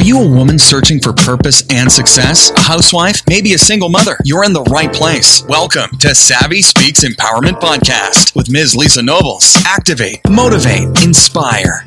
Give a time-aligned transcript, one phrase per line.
[0.00, 2.50] Are you a woman searching for purpose and success?
[2.52, 3.20] A housewife?
[3.28, 4.16] Maybe a single mother?
[4.24, 5.44] You're in the right place.
[5.46, 8.74] Welcome to Savvy Speaks Empowerment Podcast with Ms.
[8.74, 9.62] Lisa Nobles.
[9.66, 11.84] Activate, motivate, inspire.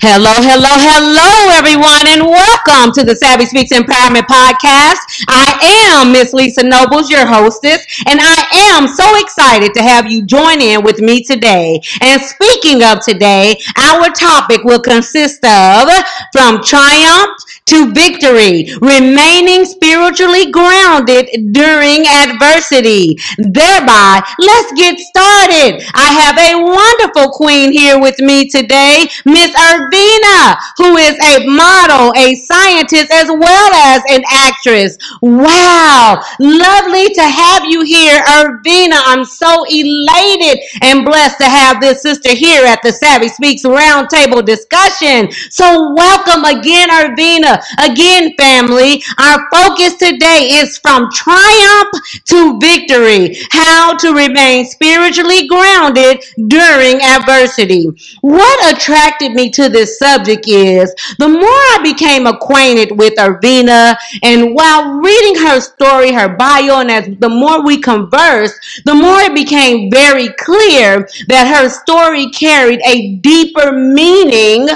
[0.00, 4.98] Hello, hello, hello, everyone, and welcome to the Savvy Speaks Empowerment Podcast.
[5.26, 5.58] I
[5.90, 10.60] am Miss Lisa Nobles, your hostess, and I am so excited to have you join
[10.60, 11.80] in with me today.
[12.00, 15.90] And speaking of today, our topic will consist of
[16.32, 17.34] from triumph
[17.66, 23.16] to victory, remaining spiritually grounded during adversity.
[23.36, 25.82] Thereby, let's get started.
[25.94, 29.54] I have a wonderful queen here with me today, Miss
[29.88, 34.98] Irvina, who is a model, a scientist, as well as an actress.
[35.22, 38.96] Wow, lovely to have you here, Irvina.
[39.04, 44.44] I'm so elated and blessed to have this sister here at the Savvy Speaks Roundtable
[44.44, 45.30] discussion.
[45.50, 47.60] So, welcome again, Irvina.
[47.78, 51.90] Again, family, our focus today is from triumph
[52.26, 53.36] to victory.
[53.50, 57.86] How to remain spiritually grounded during adversity.
[58.20, 64.54] What attracted me to this subject is the more I became acquainted with Irvina, and
[64.54, 69.34] while reading her story, her bio, and as the more we conversed, the more it
[69.34, 74.68] became very clear that her story carried a deeper meaning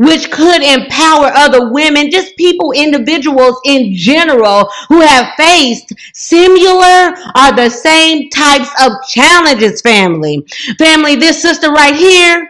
[0.00, 7.52] which could empower other women, just people, individuals in general who have faced similar or
[7.54, 10.42] the same types of challenges, family.
[10.78, 12.49] Family, this sister right here,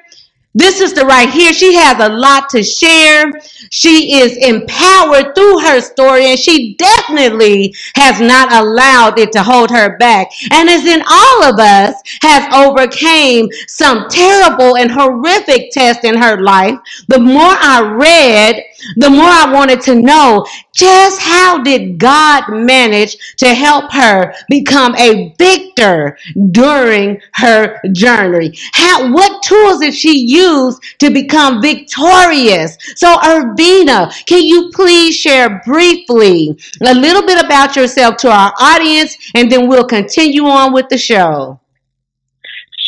[0.54, 3.30] this sister right here, she has a lot to share.
[3.70, 9.70] She is empowered through her story, and she definitely has not allowed it to hold
[9.70, 10.28] her back.
[10.50, 16.40] And as in all of us, has overcame some terrible and horrific test in her
[16.42, 16.78] life.
[17.06, 18.62] The more I read,
[18.96, 24.94] the more I wanted to know just how did God manage to help her become
[24.96, 26.16] a victor
[26.50, 28.56] during her journey?
[28.72, 32.76] How what tools did she use to become victorious?
[32.96, 39.16] So Irvina, can you please share briefly a little bit about yourself to our audience
[39.34, 41.60] and then we'll continue on with the show.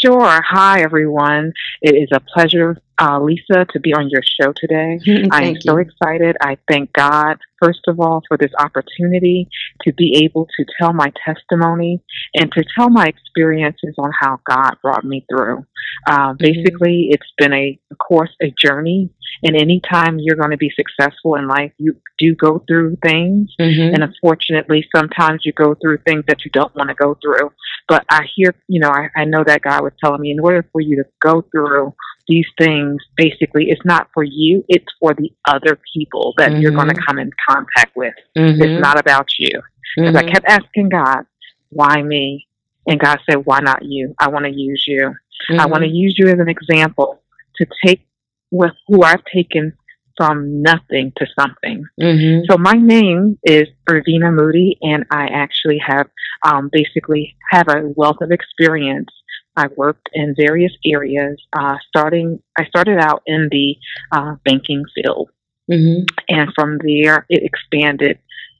[0.02, 0.42] Sure.
[0.42, 1.52] Hi, everyone.
[1.80, 4.98] It is a pleasure, uh, Lisa, to be on your show today.
[5.30, 6.36] I am so excited.
[6.40, 9.48] I thank God, first of all, for this opportunity
[9.82, 12.02] to be able to tell my testimony
[12.34, 15.64] and to tell my experiences on how God brought me through.
[16.06, 17.14] Uh, basically, mm-hmm.
[17.14, 19.10] it's been a, of course, a journey.
[19.42, 23.52] And anytime you're going to be successful in life, you do go through things.
[23.60, 23.94] Mm-hmm.
[23.94, 27.50] And unfortunately, sometimes you go through things that you don't want to go through.
[27.88, 30.64] But I hear, you know, I, I know that God was telling me in order
[30.72, 31.94] for you to go through
[32.28, 32.81] these things,
[33.16, 36.60] basically, it's not for you, it's for the other people that mm-hmm.
[36.60, 38.14] you're going to come in contact with.
[38.36, 38.62] Mm-hmm.
[38.62, 39.60] It's not about you.
[39.96, 40.32] Because I mm-hmm.
[40.32, 41.24] kept asking God,
[41.70, 42.46] why me?
[42.86, 44.14] And God said, why not you?
[44.18, 45.14] I want to use you.
[45.50, 45.94] I want to mm-hmm.
[45.94, 47.22] use you as an example
[47.56, 48.06] to take
[48.50, 49.72] with who I've taken
[50.16, 51.84] from nothing to something.
[52.00, 52.44] Mm-hmm.
[52.50, 56.08] So my name is Irvina Moody, and I actually have
[56.44, 59.08] um, basically have a wealth of experience.
[59.56, 61.40] I worked in various areas.
[61.52, 63.76] Uh, starting, I started out in the
[64.10, 65.30] uh, banking field,
[65.70, 66.04] mm-hmm.
[66.28, 68.18] and from there it expanded.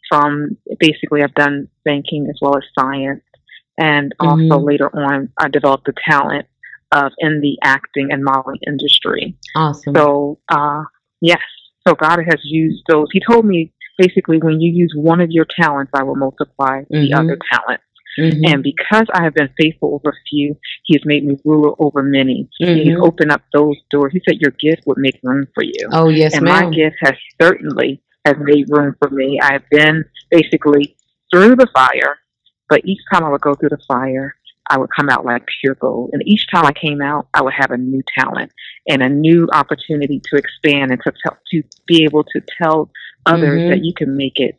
[0.09, 3.23] From basically, I've done banking as well as science,
[3.79, 4.53] and mm-hmm.
[4.53, 6.47] also later on, I developed the talent
[6.93, 9.35] of in the acting and modeling industry.
[9.57, 9.95] Awesome.
[9.95, 10.83] So, uh,
[11.21, 11.41] yes,
[11.87, 13.09] so God has used those.
[13.13, 17.01] He told me basically, when you use one of your talents, I will multiply mm-hmm.
[17.01, 17.81] the other talent.
[18.19, 18.41] Mm-hmm.
[18.47, 22.03] And because I have been faithful over a few, He has made me ruler over
[22.03, 22.49] many.
[22.61, 22.75] Mm-hmm.
[22.75, 24.13] He's opened up those doors.
[24.13, 26.65] He said, "Your gift would make room for you." Oh yes, and ma'am.
[26.65, 29.39] my gift has certainly has made room for me.
[29.41, 30.97] I have been basically
[31.33, 32.19] through the fire,
[32.69, 34.37] but each time I would go through the fire,
[34.69, 36.11] I would come out like pure gold.
[36.13, 38.53] And each time I came out, I would have a new talent
[38.89, 42.91] and a new opportunity to expand and to tell, to be able to tell
[43.27, 43.71] others mm-hmm.
[43.71, 44.59] that you can make it.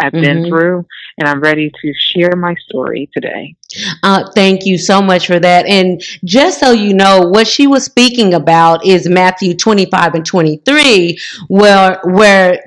[0.00, 0.22] I've mm-hmm.
[0.22, 0.86] been through,
[1.18, 3.56] and I'm ready to share my story today.
[4.02, 5.66] Uh, thank you so much for that.
[5.66, 11.18] And just so you know, what she was speaking about is Matthew 25 and 23,
[11.48, 12.60] where where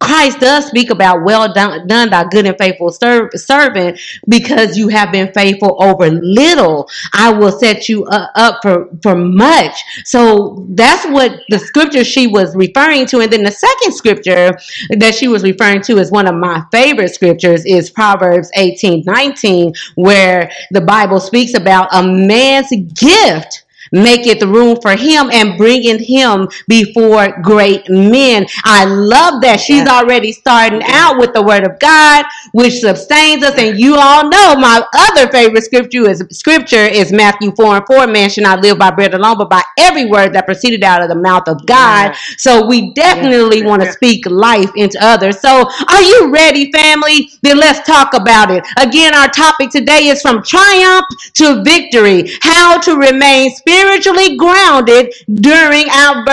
[0.00, 4.88] Christ does speak about well done, done thy good and faithful serv- servant, because you
[4.88, 9.82] have been faithful over little, I will set you uh, up for for much.
[10.04, 14.56] So that's what the scripture she was referring to, and then the second scripture
[14.90, 19.72] that she was referring to is one of my favorite scriptures is Proverbs 18 19,
[19.96, 26.48] where the Bible speaks about a man's gift maketh room for him and bringing him
[26.68, 28.46] before great men.
[28.64, 29.88] I love that she's yes.
[29.88, 33.58] already starting out with the word of God, which sustains us.
[33.58, 38.06] And you all know my other favorite scripture is scripture is Matthew 4 and 4.
[38.06, 41.08] Man should not live by bread alone, but by every word that proceeded out of
[41.08, 42.12] the mouth of God.
[42.12, 42.34] Yes.
[42.38, 45.40] So we definitely want to speak life into others.
[45.40, 47.30] So are you ready, family?
[47.42, 48.66] Then let's talk about it.
[48.78, 52.30] Again, our topic today is from triumph to victory.
[52.42, 56.24] How to remain spiritual spiritually grounded during our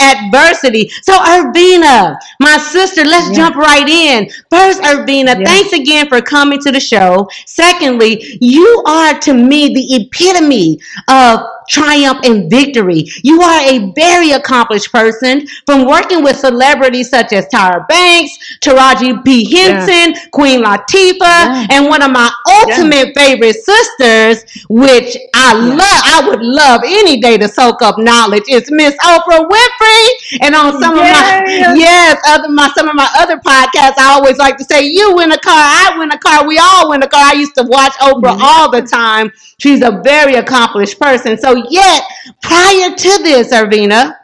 [0.00, 0.88] adversity.
[1.02, 3.36] So, Irvina, my sister, let's yeah.
[3.36, 4.30] jump right in.
[4.50, 5.44] First, Irvina, yeah.
[5.44, 7.28] thanks again for coming to the show.
[7.46, 13.04] Secondly, you are to me the epitome of triumph and victory.
[13.22, 19.24] You are a very accomplished person from working with celebrities such as Tyra Banks, Taraji
[19.24, 19.50] P.
[19.54, 20.28] Henson, yeah.
[20.32, 21.66] Queen Latifah, yeah.
[21.70, 22.30] and one of my
[22.60, 23.24] ultimate yeah.
[23.24, 28.70] favorite sisters, which I love, I would love any day to soak up knowledge, is
[28.70, 30.06] Miss Oprah Winfrey.
[30.42, 31.44] And on some of my
[31.76, 35.32] yes, other my some of my other podcasts, I always like to say, you win
[35.32, 37.22] a car, I win a car, we all win a car.
[37.24, 39.32] I used to watch Oprah all the time.
[39.58, 41.38] She's a very accomplished person.
[41.38, 42.02] So yet,
[42.42, 44.18] prior to this, Irvina,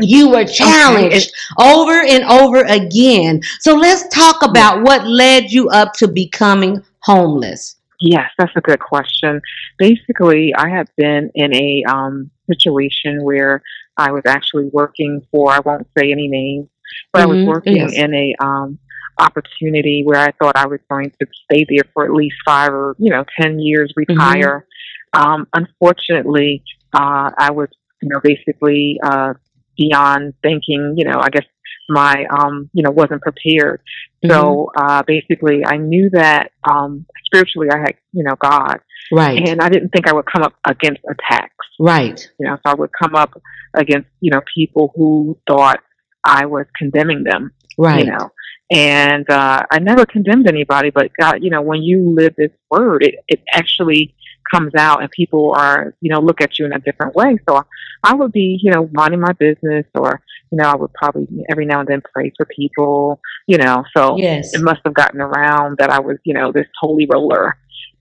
[0.00, 1.72] you were challenged okay.
[1.72, 3.40] over and over again.
[3.60, 7.76] So let's talk about what led you up to becoming homeless.
[8.00, 9.40] Yes, that's a good question.
[9.78, 13.62] Basically, I have been in a um, situation where
[13.96, 16.68] I was actually working for, I won't say any names,
[17.12, 17.22] but mm-hmm.
[17.22, 17.48] I was mm-hmm.
[17.48, 17.92] working yes.
[17.94, 18.78] in a um,
[19.18, 22.96] opportunity where I thought I was going to stay there for at least five or,
[22.98, 24.12] you know, 10 years, mm-hmm.
[24.12, 24.58] retire.
[24.58, 24.68] Mm-hmm.
[25.14, 26.62] Um, unfortunately,
[26.92, 27.68] uh, I was,
[28.02, 29.34] you know, basically uh,
[29.76, 31.46] beyond thinking, you know, I guess
[31.88, 33.80] my, um, you know, wasn't prepared.
[34.24, 34.30] Mm-hmm.
[34.30, 38.78] So uh, basically, I knew that um, spiritually I had, you know, God.
[39.12, 39.48] Right.
[39.48, 41.66] And I didn't think I would come up against attacks.
[41.78, 42.28] Right.
[42.38, 43.40] You know, so I would come up
[43.74, 45.80] against, you know, people who thought
[46.24, 47.52] I was condemning them.
[47.76, 48.04] Right.
[48.04, 48.30] You know,
[48.70, 53.02] and uh, I never condemned anybody, but God, you know, when you live this word,
[53.02, 54.14] it, it actually
[54.50, 57.38] comes out and people are, you know, look at you in a different way.
[57.48, 57.62] So
[58.02, 60.20] I would be, you know, minding my business or,
[60.50, 64.16] you know, I would probably every now and then pray for people, you know, so
[64.16, 64.54] yes.
[64.54, 67.56] it must have gotten around that I was, you know, this holy roller.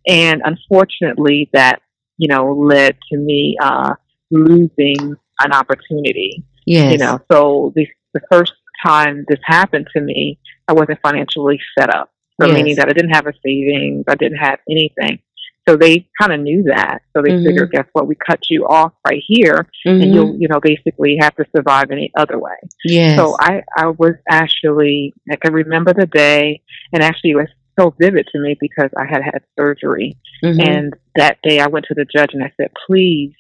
[0.07, 1.81] And unfortunately that,
[2.18, 3.96] you know, led to me, uh,
[4.30, 6.44] losing an opportunity.
[6.66, 6.92] Yes.
[6.92, 8.54] You know, so the, the first
[8.86, 12.12] time this happened to me, I wasn't financially set up.
[12.42, 12.56] So yes.
[12.56, 15.19] meaning that I didn't have a savings, I didn't have anything.
[15.68, 17.04] So they kind of knew that.
[17.15, 17.45] So they mm-hmm.
[17.45, 18.07] figured, guess what?
[18.07, 20.01] We cut you off right here, mm-hmm.
[20.01, 22.56] and you'll, you know, basically have to survive any other way.
[22.83, 23.18] Yes.
[23.18, 26.62] So I, I was actually, I can remember the day,
[26.92, 27.48] and actually it was
[27.80, 30.60] so vivid to me because I had had surgery, mm-hmm.
[30.60, 33.33] and that day I went to the judge and I said, please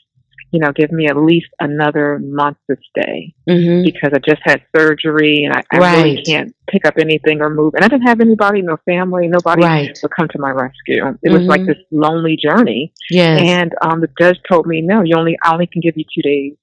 [0.53, 3.83] you know, give me at least another month to stay mm-hmm.
[3.83, 6.03] because I just had surgery and I, I right.
[6.03, 7.73] really can't pick up anything or move.
[7.73, 9.95] And I didn't have anybody, no family, nobody right.
[9.95, 11.07] to come to my rescue.
[11.07, 11.33] It mm-hmm.
[11.33, 11.69] was like mm-hmm.
[11.69, 12.93] this lonely journey.
[13.09, 13.41] Yes.
[13.41, 16.21] And um, the judge told me, no, you only, I only can give you two
[16.21, 16.53] days.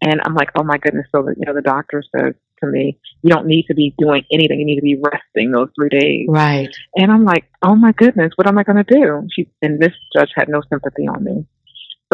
[0.00, 1.06] And I'm like, oh my goodness.
[1.10, 4.22] So, the, you know, the doctor says to me, you don't need to be doing
[4.30, 4.60] anything.
[4.60, 6.26] You need to be resting those three days.
[6.28, 6.72] Right.
[6.94, 9.26] And I'm like, oh my goodness, what am I going to do?
[9.34, 11.46] She, and this judge had no sympathy on me.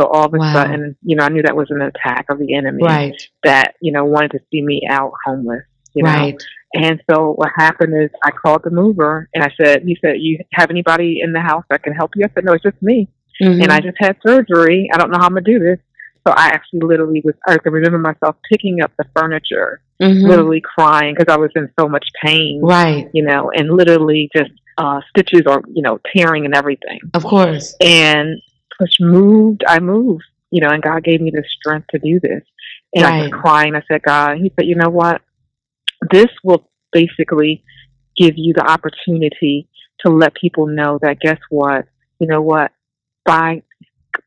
[0.01, 0.53] So all of a wow.
[0.55, 3.23] sudden, you know, I knew that was an attack of the enemy right.
[3.45, 5.65] that, you know, wanted to see me out homeless.
[5.93, 6.33] You know?
[6.73, 10.39] And so what happened is I called the mover and I said, he said, you
[10.55, 12.25] have anybody in the house that can help you?
[12.25, 13.09] I said, no, it's just me.
[13.43, 13.61] Mm-hmm.
[13.61, 14.89] And I just had surgery.
[14.95, 15.79] I don't know how I'm going to do this.
[16.27, 20.27] So I actually literally was, I can remember myself picking up the furniture, mm-hmm.
[20.27, 22.61] literally crying because I was in so much pain.
[22.63, 23.11] Right.
[23.13, 27.01] You know, and literally just uh, stitches or, you know, tearing and everything.
[27.15, 27.75] Of course.
[27.81, 28.41] And
[28.81, 32.43] push moved, I moved, you know, and God gave me the strength to do this.
[32.95, 33.15] And right.
[33.15, 33.75] I was crying.
[33.75, 35.23] I said, God, He said, you know what?
[36.11, 37.63] This will basically
[38.17, 39.69] give you the opportunity
[40.01, 41.87] to let people know that guess what?
[42.19, 42.73] You know what?
[43.25, 43.63] By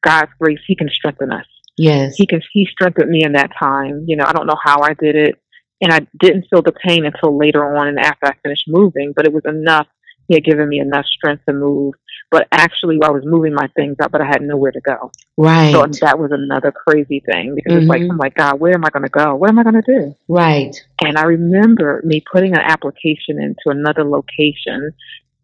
[0.03, 1.45] God's grace, He can strengthen us.
[1.77, 2.15] Yes.
[2.15, 4.05] He can, He strengthened me in that time.
[4.07, 5.39] You know, I don't know how I did it.
[5.81, 9.25] And I didn't feel the pain until later on and after I finished moving, but
[9.25, 9.87] it was enough.
[10.29, 11.95] He had given me enough strength to move
[12.33, 15.11] but actually I was moving my things up, but I had nowhere to go.
[15.37, 15.71] Right.
[15.71, 17.81] So that was another crazy thing because mm-hmm.
[17.81, 18.13] it's like, mm-hmm.
[18.13, 19.35] oh my God, where am I going to go?
[19.35, 20.15] What am I going to do?
[20.27, 20.75] Right.
[20.99, 24.93] And I remember me putting an application into another location,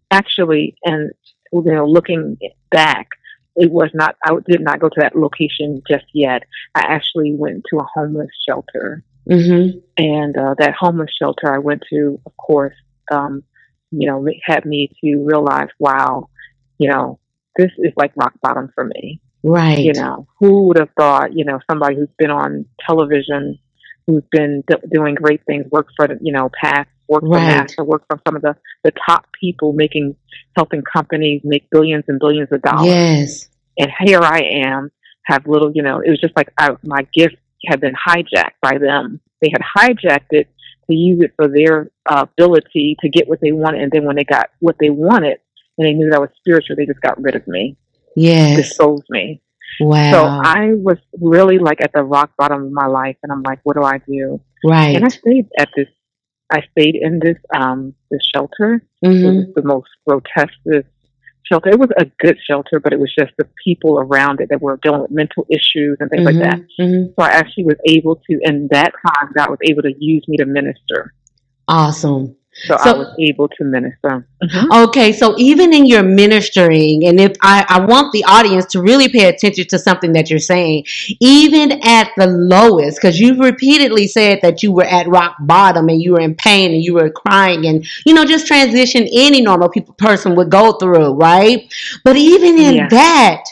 [0.10, 1.12] actually, and
[1.54, 2.40] you know, looking
[2.72, 3.10] back,
[3.56, 4.16] it was not.
[4.26, 6.42] I did not go to that location just yet.
[6.74, 9.78] I actually went to a homeless shelter, mm-hmm.
[9.96, 12.76] and uh, that homeless shelter I went to, of course,
[13.12, 13.44] um,
[13.92, 16.30] you know, had me to realize, wow,
[16.80, 17.20] you know,
[17.58, 19.22] this is like rock bottom for me.
[19.44, 19.80] Right.
[19.80, 23.60] You know, who would have thought, you know, somebody who's been on television,
[24.08, 27.70] who's been d- doing great things, worked for, you know, past, worked right.
[27.70, 30.16] for NASA, worked for some of the, the top people making,
[30.56, 32.88] helping companies make billions and billions of dollars.
[32.88, 33.50] Yes.
[33.78, 34.92] And here I am,
[35.24, 38.78] have little, you know, it was just like I, my gift had been hijacked by
[38.78, 39.22] them.
[39.42, 40.50] They had hijacked it
[40.90, 43.84] to use it for their uh, ability to get what they wanted.
[43.84, 45.40] And then when they got what they wanted
[45.80, 47.78] and they knew that I was spiritual, they just got rid of me.
[48.16, 48.58] Yes.
[48.58, 49.42] Disposed me.
[49.80, 50.12] Wow.
[50.12, 53.60] So I was really like at the rock bottom of my life and I'm like,
[53.64, 54.42] what do I do?
[54.64, 54.96] Right.
[54.96, 55.88] And I stayed at this
[56.52, 58.84] I stayed in this um this shelter.
[59.06, 59.26] Mm-hmm.
[59.26, 60.88] It was the most grotesque
[61.50, 61.70] shelter.
[61.70, 64.78] It was a good shelter, but it was just the people around it that were
[64.82, 66.40] dealing with mental issues and things mm-hmm.
[66.40, 66.60] like that.
[66.80, 67.14] Mm-hmm.
[67.18, 70.38] So I actually was able to, in that time, God was able to use me
[70.38, 71.14] to minister.
[71.68, 72.36] Awesome.
[72.66, 74.28] So, so, I was able to minister.
[74.44, 74.72] Mm-hmm.
[74.72, 79.08] Okay, so even in your ministering, and if I, I want the audience to really
[79.10, 80.86] pay attention to something that you're saying,
[81.20, 86.02] even at the lowest, because you've repeatedly said that you were at rock bottom and
[86.02, 89.70] you were in pain and you were crying and, you know, just transition any normal
[89.70, 91.74] people, person would go through, right?
[92.04, 92.88] But even in yeah.
[92.90, 93.44] that,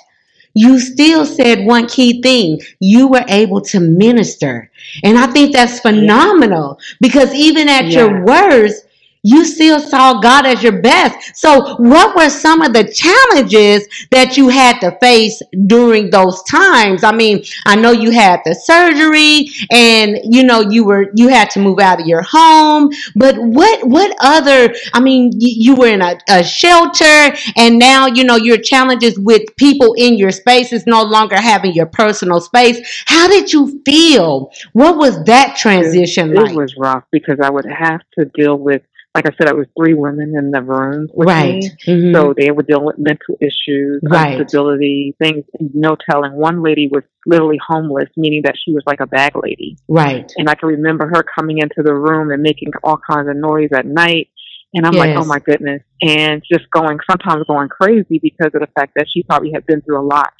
[0.57, 2.59] you still said one key thing.
[2.79, 4.71] You were able to minister.
[5.03, 7.99] And I think that's phenomenal because even at yeah.
[7.99, 8.86] your worst,
[9.27, 11.35] you still saw God as your best.
[11.35, 17.03] So, what were some of the challenges that you had to face during those times?
[17.03, 21.49] I mean, I know you had the surgery and you know you were you had
[21.51, 25.87] to move out of your home, but what what other I mean, you, you were
[25.87, 30.71] in a, a shelter and now you know your challenges with people in your space
[30.71, 33.03] is no longer having your personal space.
[33.07, 34.51] How did you feel?
[34.71, 36.51] What was that transition it, like?
[36.51, 38.83] It was rough because I would have to deal with
[39.17, 41.55] like I said, I was three women in the room with right.
[41.55, 41.71] me.
[41.87, 42.13] Mm-hmm.
[42.13, 44.39] So they were dealing with mental issues, right.
[44.39, 45.43] instability, things,
[45.73, 46.33] no telling.
[46.33, 49.75] One lady was literally homeless, meaning that she was like a bag lady.
[49.87, 50.31] Right.
[50.37, 53.69] And I can remember her coming into the room and making all kinds of noise
[53.75, 54.29] at night.
[54.75, 55.07] And I'm yes.
[55.07, 55.81] like, oh my goodness.
[56.03, 59.81] And just going, sometimes going crazy because of the fact that she probably had been
[59.81, 60.31] through a lot.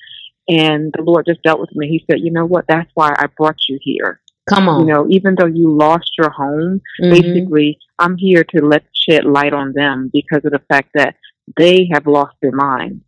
[0.48, 1.88] And the Lord just dealt with me.
[1.88, 2.66] He said, you know what?
[2.68, 4.22] That's why I brought you here.
[4.48, 4.80] Come on.
[4.88, 7.10] You know, even though you lost your home, Mhm.
[7.12, 11.16] basically, I'm here to let shed light on them because of the fact that
[11.58, 13.02] they have lost their mind.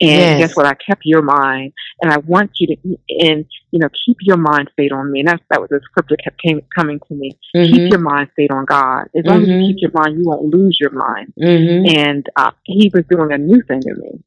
[0.00, 0.38] And Yes.
[0.38, 0.66] guess what?
[0.66, 1.72] I kept your mind,
[2.02, 2.76] and I want you to,
[3.20, 5.20] and you know, keep your mind stayed on me.
[5.20, 7.36] And that's that was the scripture kept came, coming to me.
[7.54, 7.70] Mhm.
[7.70, 9.06] Keep your mind stayed on God.
[9.14, 9.60] As long as Mhm.
[9.60, 11.32] you keep your mind, you won't lose your mind.
[11.38, 11.96] Mhm.
[11.96, 14.20] And uh, He was doing a new thing to me.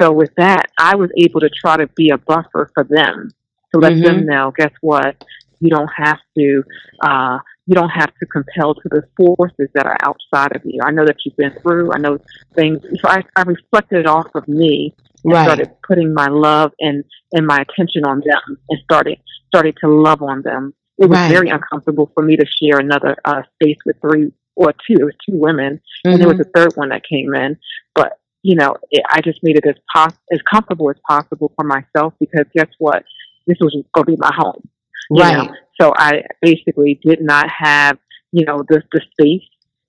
[0.00, 3.30] So with that, I was able to try to be a buffer for them
[3.72, 4.02] to let Mhm.
[4.02, 4.52] them know.
[4.56, 5.24] Guess what?
[5.62, 6.64] You don't have to.
[7.00, 10.80] Uh, you don't have to compel to the forces that are outside of you.
[10.84, 11.92] I know that you've been through.
[11.92, 12.18] I know
[12.56, 12.80] things.
[13.00, 14.92] So I, I reflected it off of me
[15.24, 15.44] and Right.
[15.44, 20.20] started putting my love and and my attention on them and started started to love
[20.20, 20.74] on them.
[20.98, 21.30] It was Right.
[21.30, 24.96] very uncomfortable for me to share another uh, space with three or two.
[25.00, 26.46] It was two women, and there was Mhm.
[26.48, 27.56] a third one that came in.
[27.94, 31.64] But you know, it, I just made it as pos- as comfortable as possible for
[31.64, 33.04] myself because guess what?
[33.46, 34.68] This was going to be my home.
[35.20, 35.36] Right.
[35.36, 35.54] know?
[35.80, 37.98] So I basically did not have,
[38.32, 39.42] you know, the the space.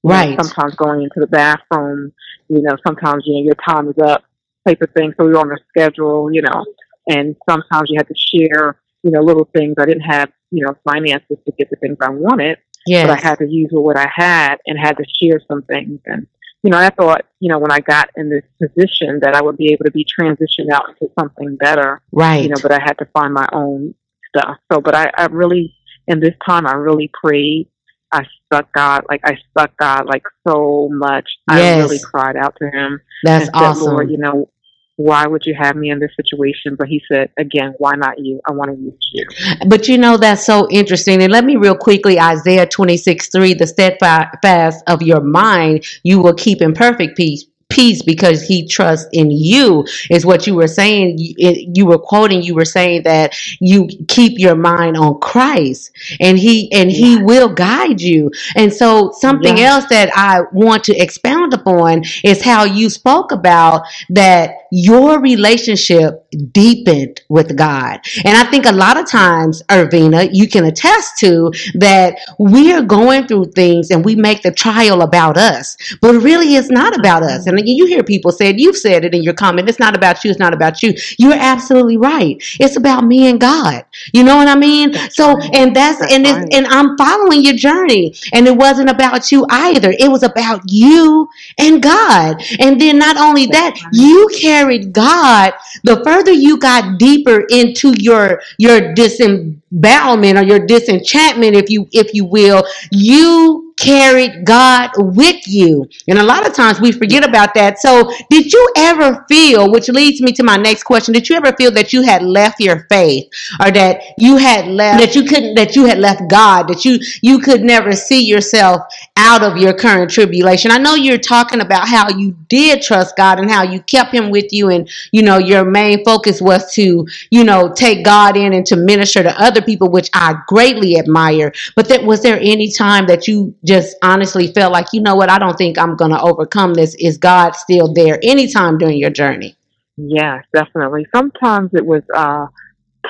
[0.06, 0.42] You know, Right.
[0.42, 2.12] sometimes going into the bathroom,
[2.50, 4.24] you know, sometimes you know your time is up,
[4.68, 5.14] type of thing.
[5.18, 6.66] So we were on a schedule, you know,
[7.08, 9.76] and sometimes you had to share, you know, little things.
[9.80, 13.08] I didn't have, you know, finances to get the things I wanted, Yes.
[13.08, 16.00] but I had to use what I had and had to share some things.
[16.06, 16.28] And
[16.64, 19.58] you know, I thought, you know, when I got in this position that I would
[19.58, 22.42] be able to be transitioned out into something better right.
[22.44, 23.94] you know, but I had to find my own
[24.36, 24.58] stuff.
[24.72, 25.76] So, but I, I really,
[26.08, 27.68] in this time, I really prayed.
[28.12, 31.28] I stuck God, like I stuck God, like so much.
[31.48, 33.88] I really cried out to Him That's said, awesome.
[33.88, 34.50] Lord, you know,
[34.98, 36.76] why would you have me in this situation?
[36.78, 38.40] But He said, again, why not you?
[38.48, 39.26] I want to use you.
[39.68, 41.24] But you know, that's so interesting.
[41.24, 46.36] And let me real quickly Isaiah 26 3, the steadfast of your mind, you will
[46.36, 47.46] keep in perfect peace.
[47.74, 51.16] Peace because he trusts in you is what you were saying.
[51.18, 52.44] You, were quoting.
[52.44, 57.50] You were saying that you keep your mind on Christ, and he and he will
[57.50, 58.30] guide you.
[58.56, 59.72] And so, something Yeah.
[59.72, 66.26] else that I want to expound upon is how you spoke about that your relationship
[66.52, 68.00] deepened with God.
[68.26, 72.82] And I think a lot of times, Irvina, you can attest to that we are
[72.84, 77.24] going through things and we make the trial about us, but really it's not about
[77.24, 77.48] us.
[77.48, 79.70] And You hear people say it, you've said it in your comment.
[79.70, 80.94] It's not about you, it's not about you.
[81.18, 82.38] You're absolutely right.
[82.60, 83.86] It's about me and God.
[84.14, 84.92] You know what I mean?
[84.92, 85.56] That's so right.
[85.56, 86.54] and that's, that's and right.
[86.54, 88.14] and I'm following your journey.
[88.34, 89.92] And it wasn't about you either.
[89.92, 92.44] It was about you and God.
[92.60, 95.54] And then not only that, you carried God.
[95.84, 102.14] The further you got deeper into your your disembowelment or your disenchantment, if you if
[102.14, 105.88] you will, you carried God with you.
[106.08, 107.80] And a lot of times we forget about that.
[107.80, 111.54] So, did you ever feel, which leads me to my next question, did you ever
[111.54, 113.28] feel that you had left your faith
[113.60, 117.00] or that you had left that you couldn't that you had left God, that you
[117.22, 118.82] you could never see yourself
[119.16, 120.72] out of your current tribulation?
[120.72, 124.30] I know you're talking about how you did trust God and how you kept him
[124.30, 128.54] with you and you know your main focus was to, you know, take God in
[128.54, 131.54] and to minister to other people, which I greatly admire.
[131.76, 135.30] But that was there any time that you just honestly felt like, you know what,
[135.30, 136.96] I don't think I'm going to overcome this.
[136.96, 139.56] Is God still there anytime during your journey?
[139.98, 141.06] Yeah, definitely.
[141.14, 142.48] Sometimes it was uh,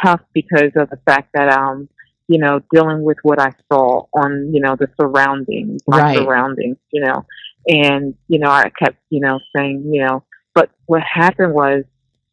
[0.02, 1.88] tough because of the fact that, um,
[2.28, 6.18] you know, dealing with what I saw on, you know, the surroundings, my right.
[6.18, 7.26] surroundings, you know,
[7.68, 11.84] and, you know, I kept, you know, saying, you know, but what happened was,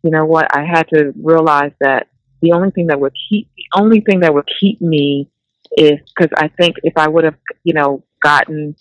[0.02, 2.09] you know what, I had to realize that
[2.40, 5.28] the only thing that would keep, the only thing that would keep me
[5.76, 8.75] is because I think if I would have, you know, gotten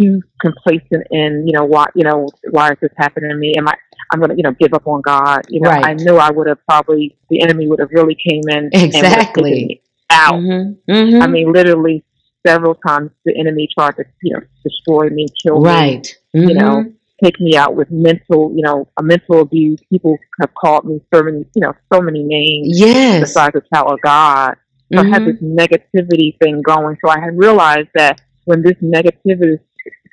[0.00, 3.54] too complacent in, you know, why, you know, why is this happening to me?
[3.56, 3.74] Am I,
[4.12, 5.42] I'm going to, you know, give up on God?
[5.48, 5.84] You know, right.
[5.84, 10.34] I knew I would have probably, the enemy would have really came in exactly out.
[10.34, 10.90] Mm-hmm.
[10.90, 11.22] Mm-hmm.
[11.22, 12.04] I mean, literally
[12.46, 16.06] several times the enemy tried to, you know, destroy me, kill right.
[16.32, 16.48] me, mm-hmm.
[16.50, 16.92] you know,
[17.22, 19.80] take me out with mental, you know, a mental abuse.
[19.90, 22.78] People have called me so many, you know, so many names.
[22.78, 23.20] Yes.
[23.20, 24.54] Besides the child of God.
[24.92, 25.06] So mm-hmm.
[25.06, 25.56] I had mm-hmm.
[25.56, 26.98] this negativity thing going.
[27.04, 29.58] So I had realized that when this negativity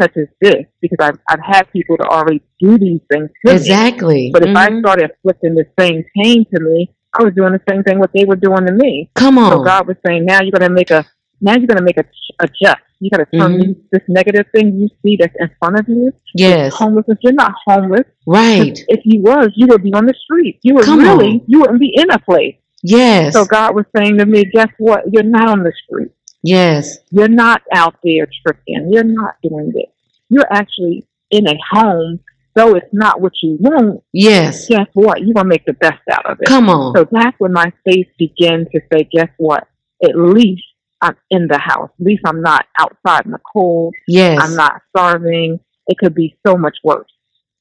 [0.02, 4.16] such as this, because I've, I've had people to already do these things exactly.
[4.16, 4.32] Me.
[4.34, 4.76] But if mm-hmm.
[4.76, 8.12] I started inflicting the same pain to me, I was doing the same thing what
[8.14, 9.10] they were doing to me.
[9.16, 9.52] Come on.
[9.52, 11.06] So God was saying, now you're going to make a,
[11.42, 12.06] now you're going to make a
[12.40, 12.82] adjust.
[13.00, 13.72] You got to turn mm-hmm.
[13.92, 16.14] this negative thing you see that's in front of you.
[16.36, 16.74] Yes.
[16.76, 17.18] Homelessness.
[17.22, 18.08] You're not homeless.
[18.28, 18.80] Right.
[18.88, 20.60] If you was, you would be on the street.
[20.62, 21.42] You would Come really, on.
[21.48, 22.56] you wouldn't be in a place.
[22.84, 23.34] Yes.
[23.34, 25.04] So God was saying to me, guess what?
[25.12, 26.12] You're not on the street.
[26.44, 27.00] Yes.
[27.10, 28.90] You're not out there tripping.
[28.92, 29.92] You're not doing this.
[30.30, 32.20] You're actually in a home,
[32.56, 34.04] though it's not what you want.
[34.14, 34.68] Yes.
[34.68, 35.22] Guess what?
[35.22, 36.48] You're to make the best out of it.
[36.48, 36.96] Come on.
[36.96, 39.68] So that's when my faith began to say, guess what?
[40.04, 40.64] At least
[41.02, 41.90] I'm in the house.
[42.00, 43.96] At least I'm not outside in the cold.
[44.08, 44.40] Yes.
[44.42, 45.60] I'm not starving.
[45.88, 47.12] It could be so much worse.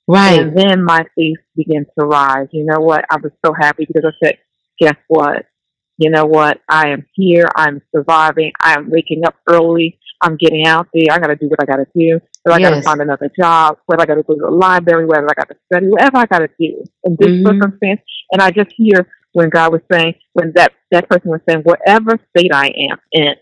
[0.07, 0.41] Right.
[0.41, 2.49] And then my faith began to rise.
[2.51, 3.05] You know what?
[3.11, 4.39] I was so happy because I said,
[4.79, 5.47] guess what?
[6.01, 6.63] You know what?
[6.67, 7.47] I am here.
[7.55, 8.53] I'm surviving.
[8.59, 9.99] I am waking up early.
[10.23, 11.05] I'm getting out there.
[11.11, 12.21] I got to do what I got to do.
[12.43, 12.69] Whether yes.
[12.69, 15.29] I got to find another job, whether I got to go to the library, whether
[15.29, 17.47] I got to study, whatever I got to do in this mm-hmm.
[17.47, 18.01] circumstance.
[18.33, 22.19] And I just hear when God was saying, when that, that person was saying, whatever
[22.35, 23.35] state I am in,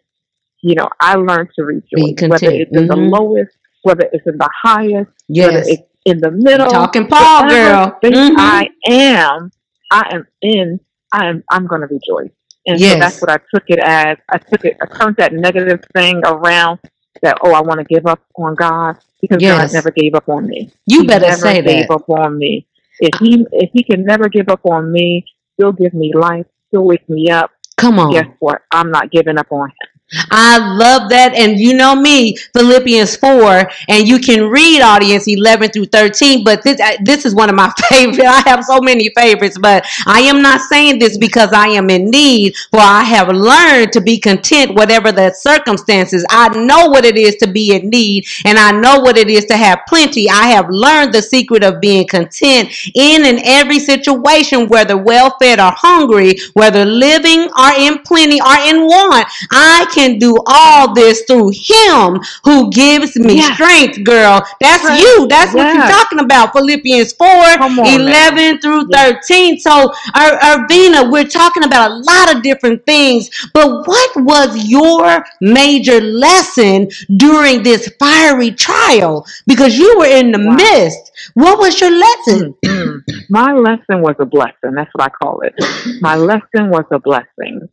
[0.60, 2.76] you know, I learned to rejoice, whether it's mm-hmm.
[2.76, 3.14] in the mm-hmm.
[3.14, 5.46] lowest, whether it's in the highest, yes.
[5.46, 6.68] whether it's in the middle.
[6.68, 7.98] Talking Paul, girl.
[8.02, 8.36] Mm-hmm.
[8.36, 9.52] I am,
[9.92, 10.80] I am in,
[11.12, 12.32] I am, I'm going to rejoice.
[12.68, 12.92] And yes.
[12.92, 14.18] so that's what I took it as.
[14.28, 16.80] I took it, I turned that negative thing around
[17.22, 19.72] that, oh, I want to give up on God because yes.
[19.72, 20.70] God never gave up on me.
[20.86, 21.94] You he better never say gave that.
[21.94, 22.66] up on me.
[23.00, 25.24] If he, if he can never give up on me,
[25.56, 27.50] he'll give me life, he'll wake me up.
[27.78, 28.12] Come on.
[28.12, 28.62] Guess what?
[28.70, 29.97] I'm not giving up on him.
[30.30, 31.34] I love that.
[31.34, 36.62] And you know me, Philippians 4, and you can read audience 11 through 13, but
[36.62, 38.26] this, this is one of my favorite.
[38.26, 42.10] I have so many favorites, but I am not saying this because I am in
[42.10, 46.24] need, for I have learned to be content, whatever the circumstances.
[46.30, 49.44] I know what it is to be in need, and I know what it is
[49.46, 50.30] to have plenty.
[50.30, 55.60] I have learned the secret of being content in and every situation, whether well fed
[55.60, 59.26] or hungry, whether living or in plenty or in want.
[59.50, 64.44] I can do all this through him who gives me strength, girl.
[64.60, 65.26] That's you.
[65.28, 66.52] That's what you're talking about.
[66.52, 68.60] Philippians 4, on, 11 man.
[68.60, 69.12] through yeah.
[69.12, 69.58] 13.
[69.58, 76.00] So, Irvina, we're talking about a lot of different things, but what was your major
[76.00, 79.26] lesson during this fiery trial?
[79.46, 80.54] Because you were in the wow.
[80.54, 81.12] midst.
[81.34, 82.54] What was your lesson?
[82.64, 83.18] Mm-hmm.
[83.28, 84.72] My lesson was a blessing.
[84.74, 85.54] That's what I call it.
[86.00, 87.67] My lesson was a blessing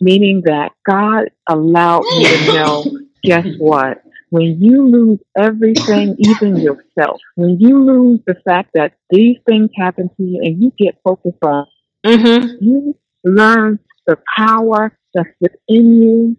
[0.00, 2.84] meaning that God allowed me to know
[3.22, 4.02] guess what?
[4.30, 10.08] When you lose everything, even yourself, when you lose the fact that these things happen
[10.16, 11.66] to you and you get focused on,
[12.04, 12.64] mm-hmm.
[12.64, 16.36] you learn the power that's within you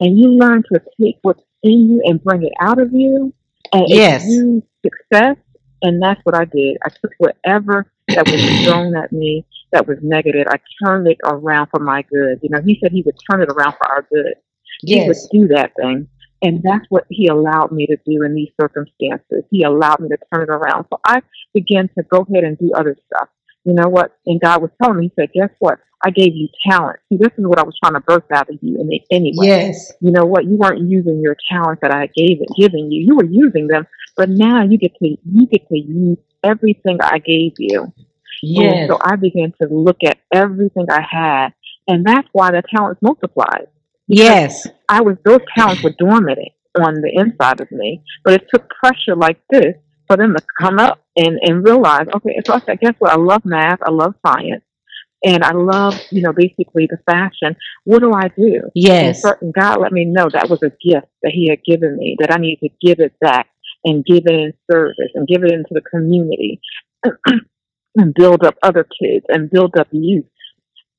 [0.00, 3.34] and you learn to take what's in you and bring it out of you
[3.72, 4.24] and yes.
[4.26, 5.36] use success
[5.82, 6.78] And that's what I did.
[6.84, 11.68] I took whatever that was thrown at me that was negative, I turned it around
[11.68, 12.40] for my good.
[12.42, 14.34] You know, he said he would turn it around for our good.
[14.82, 15.02] Yes.
[15.02, 16.08] He would do that thing.
[16.42, 19.44] And that's what he allowed me to do in these circumstances.
[19.50, 20.86] He allowed me to turn it around.
[20.90, 21.20] So I
[21.52, 23.28] began to go ahead and do other stuff.
[23.64, 24.16] You know what?
[24.26, 25.78] And God was telling me, He said, guess what?
[26.02, 26.98] I gave you talent.
[27.10, 28.80] See, this is what I was trying to birth out of you.
[28.80, 29.92] And anyway, yes.
[30.00, 30.46] you know what?
[30.46, 33.04] You weren't using your talents that I gave it, giving you.
[33.04, 37.18] You were using them, but now you get to you get to use everything I
[37.18, 37.92] gave you.
[38.42, 38.74] Yes.
[38.74, 41.48] And so I began to look at everything I had,
[41.86, 43.68] and that's why the talents multiplied.
[44.06, 44.66] Yes.
[44.88, 46.38] I was those talents were dormant
[46.78, 49.74] on the inside of me, but it took pressure like this
[50.06, 53.12] for them to come up and and realize, okay, so I said, guess what?
[53.12, 54.64] I love math, I love science,
[55.24, 57.56] and I love, you know, basically the fashion.
[57.84, 58.62] What do I do?
[58.74, 59.22] Yes.
[59.24, 62.32] And God let me know that was a gift that He had given me, that
[62.32, 63.48] I needed to give it back
[63.84, 66.60] and give it in service and give it into the community
[67.96, 70.26] and build up other kids and build up youth.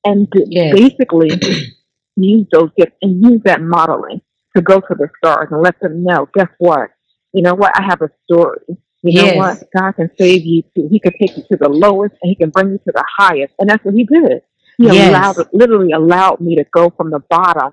[0.04, 0.74] And yes.
[0.74, 1.30] basically
[2.16, 4.20] use those gifts and use that modeling
[4.56, 6.90] to go to the stars and let them know, guess what?
[7.32, 7.72] You know what?
[7.74, 8.60] I have a story.
[8.68, 9.32] You yes.
[9.32, 9.64] know what?
[9.76, 10.88] God can save you too.
[10.90, 13.54] He can take you to the lowest and he can bring you to the highest.
[13.58, 14.42] And that's what he did.
[14.78, 15.08] He yes.
[15.08, 17.72] allowed literally allowed me to go from the bottom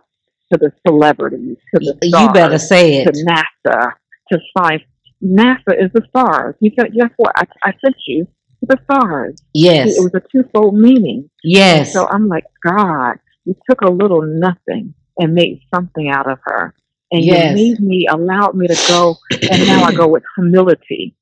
[0.52, 3.06] to the celebrities, to the stars, You better say it.
[3.06, 3.94] To NASA,
[4.32, 4.84] to science.
[5.24, 6.56] NASA is the stars.
[6.60, 7.34] He said, guess what?
[7.36, 9.42] I, I sent you to the stars.
[9.54, 9.98] Yes.
[9.98, 11.30] It was a twofold meaning.
[11.44, 11.80] Yes.
[11.80, 16.40] And so I'm like, God, you took a little nothing and made something out of
[16.44, 16.74] her.
[17.12, 17.58] And yes.
[17.58, 21.16] you made me, allowed me to go, and now I go with humility.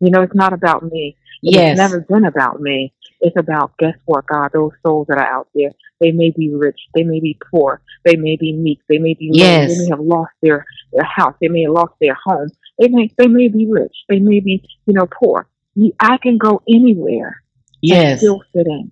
[0.00, 1.16] You know, it's not about me.
[1.42, 1.72] Yes.
[1.72, 2.92] It's never been about me.
[3.20, 6.80] It's about, guess what, God, those souls that are out there, they may be rich,
[6.94, 9.68] they may be poor, they may be meek, they may be yes.
[9.68, 12.48] low, they may have lost their, their house, they may have lost their home,
[12.80, 15.48] they may, they may be rich, they may be, you know, poor.
[16.00, 17.42] I can go anywhere
[17.80, 18.12] yes.
[18.12, 18.90] and still fit in.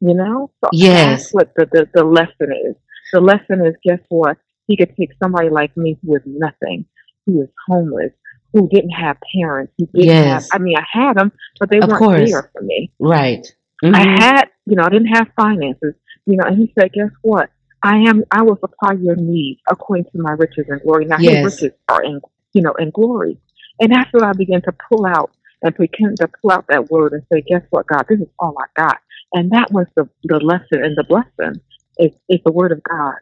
[0.00, 0.50] You know?
[0.64, 1.22] So yes.
[1.22, 2.74] that's what the, the, the lesson is.
[3.12, 4.38] The lesson is guess what?
[4.66, 6.84] He could take somebody like me who is nothing,
[7.26, 8.12] who is homeless,
[8.52, 10.48] who didn't have parents, who didn't yes.
[10.52, 12.30] have I mean I had them, but they of weren't course.
[12.30, 12.92] there for me.
[12.98, 13.46] Right.
[13.82, 13.94] Mm-hmm.
[13.94, 15.94] I had you know, I didn't have finances.
[16.26, 17.50] You know, and he said, Guess what?
[17.82, 21.06] I am I will supply your needs according to my riches and glory.
[21.06, 21.44] Now yes.
[21.44, 22.20] his riches are in
[22.58, 23.38] you know, in glory.
[23.78, 25.30] And that's I began to pull out
[25.62, 28.56] and begin to pull out that word and say, Guess what, God, this is all
[28.58, 28.98] I got.
[29.32, 31.60] And that was the, the lesson and the blessing.
[31.98, 33.14] It's, it's the word of God.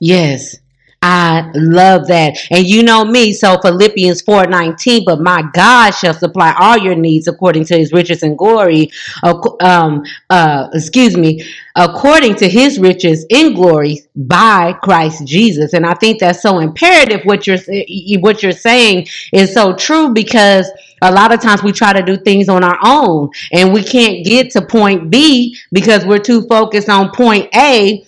[0.00, 0.56] Yes.
[1.02, 2.36] I love that.
[2.50, 7.26] And you know me, so Philippians 4:19, but my God shall supply all your needs
[7.26, 8.90] according to his riches and glory.
[9.22, 11.42] Um, uh, excuse me,
[11.74, 15.72] according to his riches in glory by Christ Jesus.
[15.72, 17.58] And I think that's so imperative what you're
[18.20, 22.18] what you're saying is so true because a lot of times we try to do
[22.18, 26.90] things on our own and we can't get to point B because we're too focused
[26.90, 28.04] on point A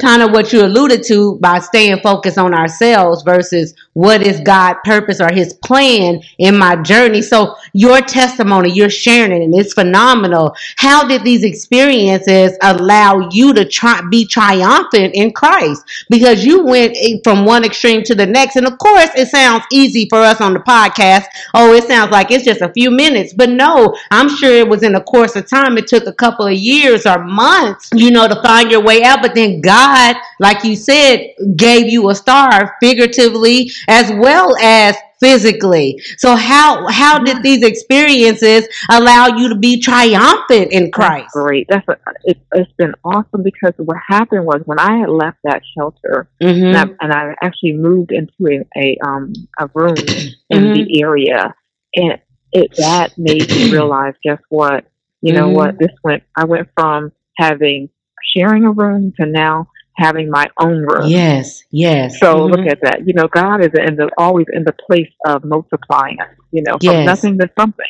[0.00, 4.76] kind of what you alluded to by staying focused on ourselves versus what is God
[4.84, 7.22] purpose or his plan in my journey.
[7.22, 10.54] So your testimony, you're sharing it and it's phenomenal.
[10.76, 15.82] How did these experiences allow you to try be triumphant in Christ?
[16.08, 18.56] Because you went from one extreme to the next.
[18.56, 21.26] And of course, it sounds easy for us on the podcast.
[21.54, 23.32] Oh, it sounds like it's just a few minutes.
[23.32, 25.76] But no, I'm sure it was in the course of time.
[25.78, 29.20] It took a couple of years or months, you know, to find your way out.
[29.22, 34.96] But then God God, like you said, gave you a star figuratively as well as
[35.18, 36.00] physically.
[36.16, 41.24] So how how did these experiences allow you to be triumphant in Christ?
[41.24, 41.66] That's great.
[41.68, 45.62] That's a, it, has been awesome because what happened was when I had left that
[45.76, 46.64] shelter mm-hmm.
[46.64, 49.94] and, I, and, I, actually moved into a a, um, a room
[50.50, 50.72] in mm-hmm.
[50.72, 51.54] the area,
[51.94, 52.18] and
[52.52, 54.86] it that made me realize, guess what?
[55.20, 55.56] You know mm-hmm.
[55.56, 55.78] what?
[55.78, 56.22] This went.
[56.34, 57.90] I went from having
[58.34, 59.68] sharing a room to now
[60.00, 61.08] having my own room.
[61.08, 62.18] Yes, yes.
[62.18, 62.54] So mm-hmm.
[62.54, 63.06] look at that.
[63.06, 66.34] You know, God is in the always in the place of multiplying us.
[66.50, 67.86] You know, from nothing to something.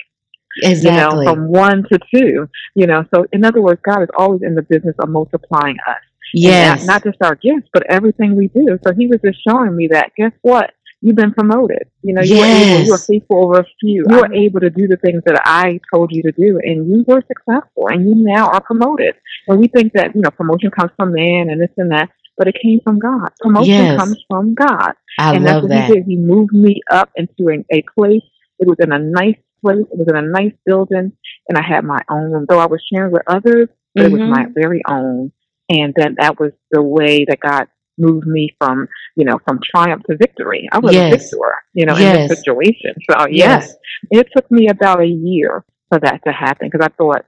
[0.63, 1.21] Exactly.
[1.21, 2.49] You know, from one to two.
[2.75, 6.03] You know, so in other words, God is always in the business of multiplying us.
[6.35, 6.85] Yes.
[6.85, 8.79] Not, not just our gifts, but everything we do.
[8.85, 10.13] So He was just showing me that.
[10.17, 10.73] Guess what?
[11.01, 11.89] You've been promoted.
[12.03, 12.41] You know, you yes.
[12.41, 14.05] were able, you were faithful over a few.
[14.09, 17.05] You were able to do the things that I told you to do, and you
[17.07, 19.15] were successful, and you now are promoted.
[19.49, 22.49] And we think that you know promotion comes from man and this and that, but
[22.49, 23.31] it came from God.
[23.41, 23.99] Promotion yes.
[23.99, 25.89] comes from God, I and love that's what that.
[25.89, 26.05] He did.
[26.07, 28.23] He moved me up into a, a place.
[28.59, 29.87] It was in a nice place.
[29.93, 31.13] It was in a nice building,
[31.49, 32.47] and I had my own room.
[32.49, 34.15] Though I was sharing with others, but mm-hmm.
[34.15, 34.53] it was my mm-hmm.
[34.55, 35.33] very own.
[35.69, 40.03] And then that was the way that God move me from, you know, from triumph
[40.09, 40.69] to victory.
[40.73, 41.13] I was yes.
[41.13, 42.17] a victor, you know, yes.
[42.17, 42.95] in this situation.
[43.11, 43.75] So yes,
[44.11, 47.25] yes, it took me about a year for that to happen because I thought,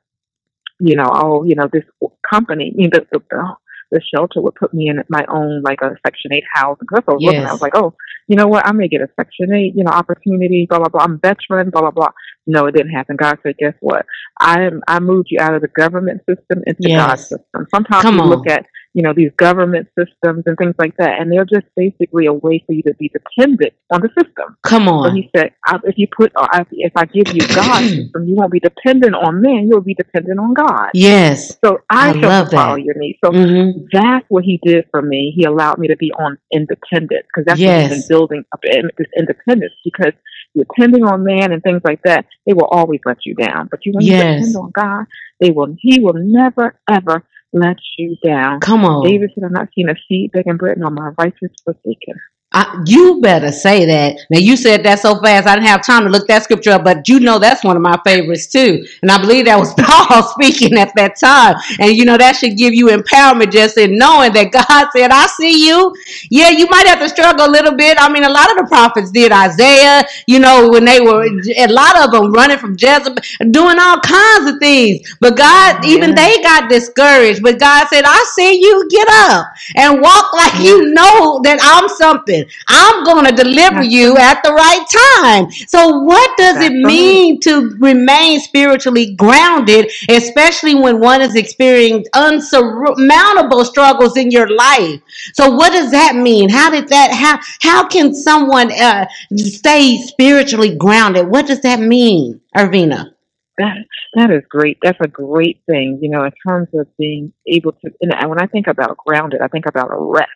[0.80, 1.84] you know, oh, you know, this
[2.28, 3.56] company, you know, the, the,
[3.92, 6.78] the shelter would put me in my own like a Section Eight house.
[6.80, 7.94] Because I was looking, I was like, oh,
[8.26, 8.66] you know what?
[8.66, 10.66] I may get a Section Eight, you know, opportunity.
[10.68, 11.02] Blah blah blah.
[11.02, 11.70] I'm veteran.
[11.70, 12.10] Blah blah blah.
[12.46, 13.16] No, it didn't happen.
[13.16, 14.06] God said, guess what?
[14.40, 17.06] I I moved you out of the government system into yes.
[17.06, 17.66] God's system.
[17.72, 18.30] Sometimes Come we on.
[18.30, 21.20] look at you know, these government systems and things like that.
[21.20, 24.56] And they're just basically a way for you to be dependent on the system.
[24.62, 25.08] Come on.
[25.08, 25.52] So he said,
[25.84, 26.32] if you put,
[26.72, 30.38] if I give you God's system, you won't be dependent on man, you'll be dependent
[30.38, 30.90] on God.
[30.94, 31.56] Yes.
[31.64, 33.18] So I, I love follow your needs.
[33.24, 33.84] So mm-hmm.
[33.92, 35.32] that's what he did for me.
[35.34, 37.84] He allowed me to be on independent because that's yes.
[37.84, 40.12] what he's been building up in, this independence because
[40.54, 43.68] depending on man and things like that, they will always let you down.
[43.70, 44.20] But you when yes.
[44.22, 45.06] you depend on God,
[45.40, 48.60] they will he will never ever let you down.
[48.60, 49.04] Come on.
[49.04, 52.20] David said, I'm not seeing a seed begging Britain on my righteous forsaken.
[52.54, 54.16] I, you better say that.
[54.30, 56.84] Now you said that so fast, I didn't have time to look that scripture up,
[56.84, 58.84] but you know that's one of my favorites too.
[59.00, 61.56] And I believe that was Paul speaking at that time.
[61.80, 65.26] And you know that should give you empowerment just in knowing that God said, "I
[65.26, 65.94] see you."
[66.30, 67.96] Yeah, you might have to struggle a little bit.
[67.98, 69.32] I mean, a lot of the prophets did.
[69.32, 73.98] Isaiah, you know, when they were a lot of them running from Jezebel, doing all
[74.00, 75.16] kinds of things.
[75.20, 75.90] But God, yeah.
[75.90, 77.42] even they got discouraged.
[77.42, 78.88] But God said, "I see you.
[78.90, 84.16] Get up and walk like you know that I'm something." I'm going to deliver you
[84.16, 85.50] at the right time.
[85.68, 92.04] So, what does That's it mean to remain spiritually grounded, especially when one is experiencing
[92.14, 95.00] unsurmountable struggles in your life?
[95.34, 96.48] So, what does that mean?
[96.48, 101.28] How did that how how can someone uh, stay spiritually grounded?
[101.28, 103.14] What does that mean, Irvina?
[103.58, 103.76] That
[104.14, 104.78] that is great.
[104.82, 107.90] That's a great thing, you know, in terms of being able to.
[108.00, 110.30] And when I think about grounded, I think about a rest.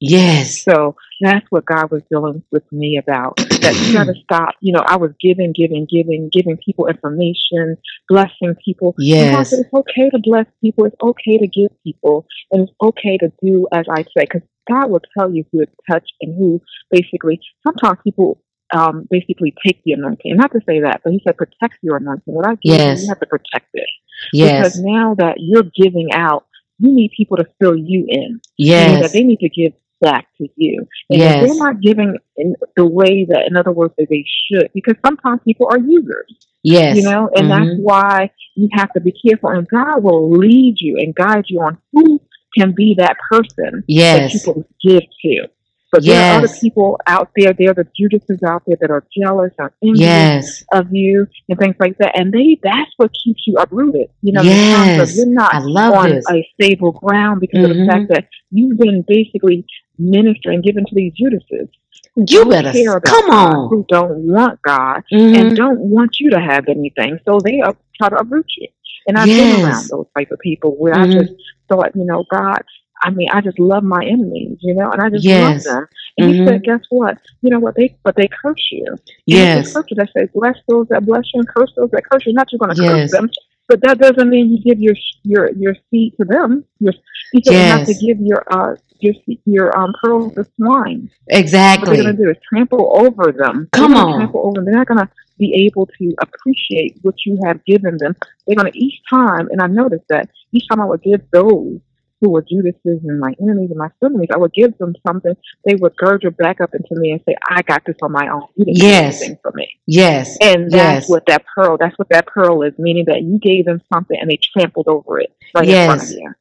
[0.00, 0.62] Yes.
[0.62, 3.36] So that's what God was dealing with me about.
[3.36, 4.54] That you got to stop.
[4.60, 7.76] You know, I was giving, giving, giving, giving people information,
[8.08, 8.94] blessing people.
[8.98, 9.50] Yes.
[9.50, 10.84] Said, it's okay to bless people.
[10.84, 14.90] It's okay to give people, and it's okay to do as I say, because God
[14.90, 17.40] will tell you who to touch and who basically.
[17.66, 18.40] Sometimes people
[18.72, 20.36] um, basically take the anointing.
[20.36, 22.32] Not to say that, but He said protect your anointing.
[22.32, 22.98] What I give yes.
[22.98, 23.88] you, you have to protect it.
[24.32, 24.58] Yes.
[24.58, 26.46] Because now that you're giving out,
[26.78, 28.40] you need people to fill you in.
[28.56, 29.02] Yes.
[29.02, 30.86] That they need to give back to you.
[31.10, 31.46] And yes.
[31.46, 35.40] they're not giving in the way that, in other words, that they should, because sometimes
[35.44, 36.46] people are users.
[36.62, 36.96] Yes.
[36.96, 37.68] You know, and mm-hmm.
[37.68, 39.50] that's why you have to be careful.
[39.50, 42.20] And God will lead you and guide you on who
[42.56, 44.32] can be that person yes.
[44.32, 45.48] that you can give to.
[45.90, 46.14] But yes.
[46.14, 49.52] there are other people out there, there are the Judases out there that are jealous
[49.58, 50.64] or envious yes.
[50.72, 52.18] of you and things like that.
[52.18, 54.10] And they that's what keeps you uprooted.
[54.20, 55.16] You know, yes.
[55.16, 56.26] you're not on this.
[56.30, 57.70] a stable ground because mm-hmm.
[57.70, 58.12] of the fact mm-hmm.
[58.12, 59.66] that you've been basically
[59.98, 61.68] ministering, given to these Judases.
[62.16, 63.68] You better come God, on.
[63.70, 65.34] Who don't want God mm-hmm.
[65.34, 68.68] and don't want you to have anything, so they up, try to uproot you.
[69.06, 69.56] And I've yes.
[69.56, 71.18] been around those type of people where mm-hmm.
[71.18, 71.32] I just
[71.68, 72.62] thought, you know, God,
[73.00, 75.64] I mean, I just love my enemies, you know, and I just yes.
[75.66, 75.88] love them.
[76.18, 76.42] And mm-hmm.
[76.42, 77.18] he said, guess what?
[77.42, 77.76] You know what?
[77.76, 78.84] They but they curse you.
[78.88, 79.72] And yes.
[79.72, 80.28] They curse you.
[80.34, 82.32] Bless those that bless you and curse those that curse you.
[82.32, 82.92] Not you're going to yes.
[82.92, 83.30] curse them,
[83.68, 86.64] but that doesn't mean you give your your your seed to them.
[86.80, 86.92] Your,
[87.32, 87.78] you yes.
[87.78, 91.10] have to give your uh your your um pearls of swine.
[91.28, 91.88] Exactly.
[91.88, 93.68] What they're going to do is trample over them.
[93.72, 94.16] Come on.
[94.18, 94.64] Trample over them.
[94.64, 98.16] They're not going to be able to appreciate what you have given them.
[98.46, 101.80] They're going to each time, and I noticed that each time I would give those
[102.20, 105.34] who were Judases and my enemies and my enemies, I would give them something.
[105.64, 108.48] They would gurgle back up into me and say, I got this on my own.
[108.56, 109.18] You didn't yes.
[109.18, 109.68] do anything for me.
[109.86, 110.36] Yes.
[110.40, 111.08] And that's yes.
[111.08, 114.28] what that pearl, that's what that pearl is, meaning that you gave them something and
[114.28, 115.80] they trampled over it right yes.
[115.80, 116.34] in front of you.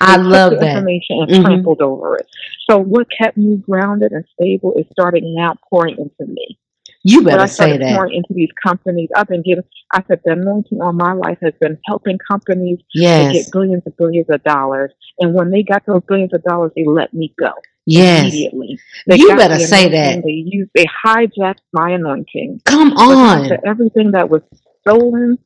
[0.00, 0.76] I love that.
[0.76, 1.44] Information and mm-hmm.
[1.44, 2.26] trampled over it.
[2.68, 6.58] So what kept me grounded and stable is starting now pouring into me.
[7.04, 7.94] You better say that.
[7.94, 9.64] Pouring into these companies, I've been giving.
[9.92, 13.32] I said the anointing on my life has been helping companies yes.
[13.32, 14.92] get billions and billions of dollars.
[15.18, 17.50] And when they got those billions of dollars, they let me go.
[17.86, 18.22] Yes.
[18.22, 18.78] Immediately.
[19.08, 20.22] They you better say that.
[20.22, 20.70] They used.
[20.74, 22.60] They hijacked my anointing.
[22.64, 23.50] Come on.
[23.66, 24.42] Everything that was
[24.82, 25.38] stolen,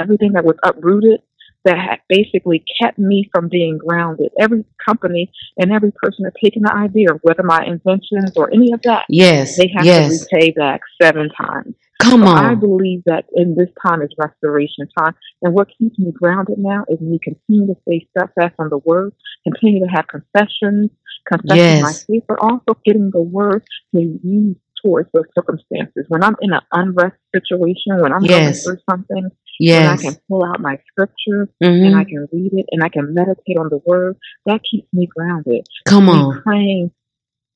[0.00, 1.20] everything that was uprooted,
[1.64, 4.30] that had basically kept me from being grounded.
[4.38, 8.82] Every company and every person had taken the idea, whether my inventions or any of
[8.82, 10.26] that, yes, they have yes.
[10.26, 11.74] to repay back seven times.
[12.00, 12.44] Come so on.
[12.44, 15.14] I believe that in this time is restoration time.
[15.40, 19.12] And what keeps me grounded now is me continue to stay steadfast on the word,
[19.44, 20.90] continue to have confessions,
[21.26, 21.82] confessing yes.
[21.82, 23.62] my faith, but also getting the word
[23.94, 26.04] to use towards those circumstances.
[26.08, 28.64] When I'm in an unrest situation, when I'm yes.
[28.64, 29.84] going through something, yes.
[29.84, 31.84] when I can pull out my scripture mm-hmm.
[31.86, 34.16] and I can read it and I can meditate on the word,
[34.46, 35.66] that keeps me grounded.
[35.86, 36.34] Come on.
[36.34, 36.90] Me praying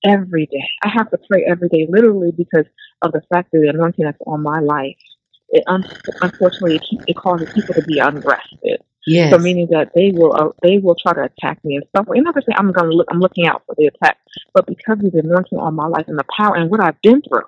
[0.04, 0.68] every day.
[0.82, 2.66] I have to pray every day, literally, because
[3.02, 4.96] of the fact that the anointing that's on my life.
[5.48, 5.88] It un-
[6.22, 8.82] unfortunately it, it causes people to be unrested.
[9.06, 9.32] Yes.
[9.32, 12.18] So meaning that they will uh, they will try to attack me some way.
[12.18, 14.18] And to I'm going to look I'm looking out for the attack,
[14.52, 17.22] but because of the anointing on my life and the power and what I've been
[17.22, 17.44] through.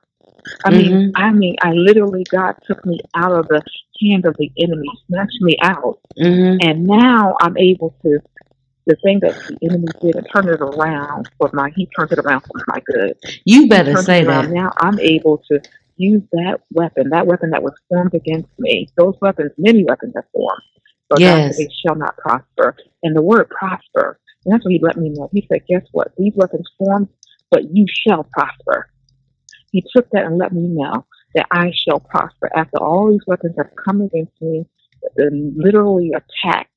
[0.64, 1.10] I mean, mm-hmm.
[1.16, 3.60] I mean, I literally God took me out of the
[4.00, 6.58] hand of the enemy, snatched me out, mm-hmm.
[6.66, 8.20] and now I'm able to.
[8.86, 12.20] The thing that the enemy did and turn it around for my, he turned it
[12.20, 13.18] around for my good.
[13.44, 14.48] You better say that.
[14.48, 15.60] Now I'm able to
[15.98, 18.88] use that weapon, that weapon that was formed against me.
[18.96, 20.62] Those weapons, many weapons have formed
[21.08, 21.56] but yes.
[21.56, 22.76] they shall not prosper.
[23.02, 25.28] And the word prosper, and that's what he let me know.
[25.32, 26.12] He said, guess what?
[26.16, 27.08] These weapons form,
[27.50, 28.90] but you shall prosper.
[29.70, 32.50] He took that and let me know that I shall prosper.
[32.56, 34.66] After all these weapons have come against me,
[35.16, 36.70] and literally attacked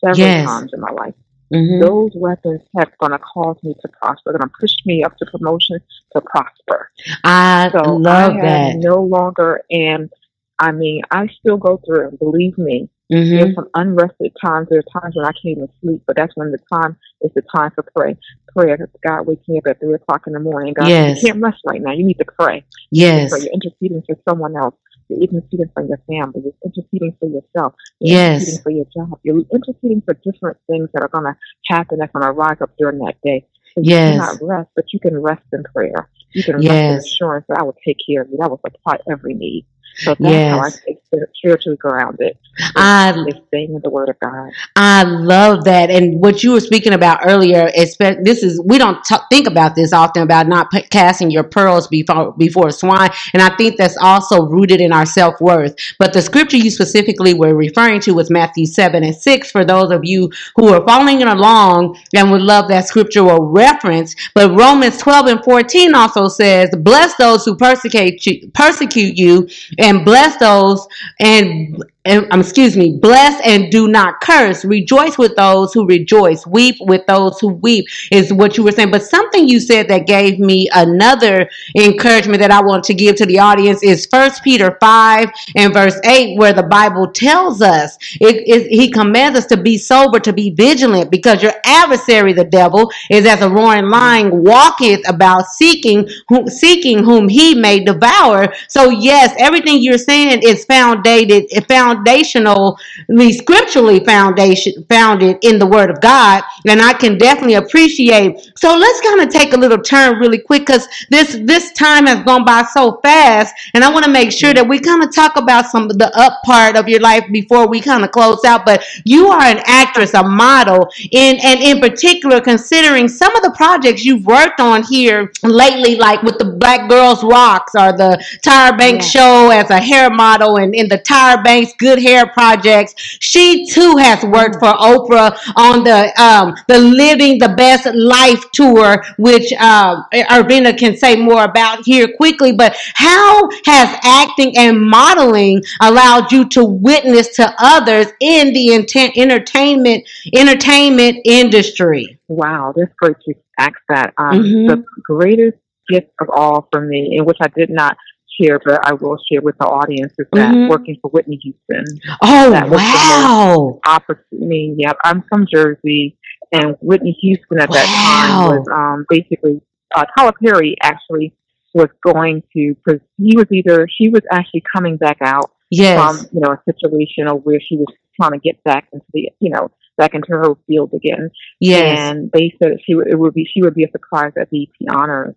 [0.00, 0.46] several yes.
[0.46, 1.14] times in my life.
[1.52, 1.80] Mm-hmm.
[1.80, 4.32] Those weapons have going to cause me to prosper.
[4.32, 5.80] They're going to push me up to promotion
[6.12, 6.90] to prosper.
[7.24, 8.76] I so love I that.
[8.76, 10.10] No longer am.
[10.58, 12.18] I mean, I still go through it.
[12.18, 13.36] Believe me, Mm-hmm.
[13.36, 14.68] There's some unrested times.
[14.68, 17.42] There are times when I can't even sleep, but that's when the time is the
[17.54, 18.16] time for pray.
[18.54, 18.88] Prayer.
[19.06, 20.74] God wakes me up at three o'clock in the morning.
[20.74, 21.22] God, yes.
[21.22, 21.92] you can't rest right now.
[21.92, 22.64] You need to pray.
[22.90, 23.30] Yes.
[23.30, 24.74] You're interceding for someone else.
[25.08, 26.42] You're interceding for your family.
[26.44, 27.74] You're interceding for yourself.
[27.98, 28.42] You're yes.
[28.42, 29.20] interceding for your job.
[29.22, 32.70] You're interceding for different things that are going to happen that's going to rise up
[32.78, 33.46] during that day.
[33.74, 34.14] So yes.
[34.14, 36.10] You cannot rest, but you can rest in prayer.
[36.32, 36.92] You can rest yes.
[36.92, 38.36] in assurance that I will take care of you.
[38.38, 39.64] That will supply every need.
[39.96, 40.52] So that's yes.
[40.52, 40.96] how I stay
[41.34, 42.38] spiritually grounded.
[42.76, 43.12] I
[43.48, 44.50] staying in the Word of God.
[44.76, 47.70] I love that, and what you were speaking about earlier.
[47.74, 51.88] This is we don't t- think about this often about not p- casting your pearls
[51.88, 55.74] before before swine, and I think that's also rooted in our self worth.
[55.98, 59.50] But the scripture you specifically were referring to was Matthew seven and six.
[59.50, 64.56] For those of you who are following along and would love that scriptural reference, but
[64.56, 69.48] Romans twelve and fourteen also says, "Bless those who persecute you, persecute you."
[69.78, 70.86] And bless those
[71.20, 74.64] and and, um, excuse me, bless and do not curse.
[74.64, 76.46] Rejoice with those who rejoice.
[76.46, 78.90] Weep with those who weep, is what you were saying.
[78.90, 83.26] But something you said that gave me another encouragement that I want to give to
[83.26, 88.42] the audience is First Peter 5 and verse 8, where the Bible tells us it,
[88.46, 92.90] it, he commands us to be sober, to be vigilant, because your adversary, the devil,
[93.10, 98.52] is as a roaring lion, walketh about seeking who, seeking whom he may devour.
[98.68, 101.30] So yes, everything you're saying is founded,
[101.68, 108.52] found foundationally, scripturally foundation founded in the Word of God, and I can definitely appreciate.
[108.56, 112.24] So let's kind of take a little turn really quick because this this time has
[112.24, 115.36] gone by so fast, and I want to make sure that we kind of talk
[115.36, 118.64] about some of the up part of your life before we kind of close out.
[118.64, 123.52] But you are an actress, a model, in and in particular, considering some of the
[123.56, 128.76] projects you've worked on here lately, like with the Black Girls Rocks or the Tyra
[128.76, 129.20] Banks yeah.
[129.20, 132.94] show as a hair model, and in the Tyra Banks Good Hair Projects.
[133.20, 139.02] She too has worked for Oprah on the um, the Living the Best Life tour,
[139.16, 142.52] which uh, Irvina can say more about here quickly.
[142.52, 149.16] But how has acting and modeling allowed you to witness to others in the intent
[149.16, 152.18] entertainment entertainment industry?
[152.28, 154.12] Wow, that's great to ask that.
[154.18, 154.66] Um, mm-hmm.
[154.66, 157.96] The greatest gift of all for me, in which I did not
[158.40, 160.68] share, but I will share with the audience is that mm-hmm.
[160.68, 161.84] working for Whitney Houston.
[162.22, 163.80] Oh, that wow.
[163.86, 164.74] opportunity.
[164.78, 166.16] Yeah, I'm from Jersey,
[166.52, 167.74] and Whitney Houston at wow.
[167.74, 169.60] that time was um, basically,
[169.94, 171.34] uh, Tyler Perry actually
[171.74, 175.98] was going to, because he was either, she was actually coming back out yes.
[175.98, 177.86] from, you know, a situation of where she was
[178.20, 181.30] trying to get back into the, you know, back into her field again.
[181.60, 181.98] Yes.
[181.98, 184.68] And they said she would, it would be, she would be a surprise at BET
[184.90, 185.34] Honors.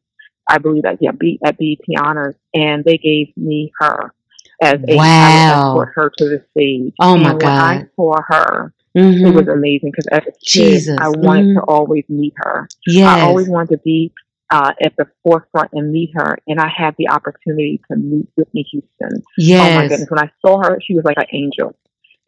[0.51, 4.13] I believe that yeah, B, at BET Honors, and they gave me her
[4.61, 5.69] as a wow.
[5.69, 6.93] escort her to the stage.
[6.99, 7.49] Oh and my God!
[7.49, 8.73] I saw her.
[8.97, 9.27] Mm-hmm.
[9.27, 10.97] It was amazing because as a Jesus.
[10.97, 11.59] kid, I wanted mm-hmm.
[11.59, 12.67] to always meet her.
[12.85, 13.07] Yes.
[13.07, 14.11] I always wanted to be
[14.51, 18.67] uh, at the forefront and meet her, and I had the opportunity to meet Whitney
[18.71, 19.23] Houston.
[19.37, 19.61] Yes.
[19.61, 20.09] Oh my goodness!
[20.09, 21.75] When I saw her, she was like an angel.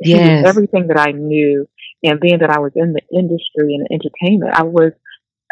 [0.04, 0.44] She yes.
[0.44, 1.68] was everything that I knew,
[2.04, 4.94] and being that I was in the industry and entertainment, I was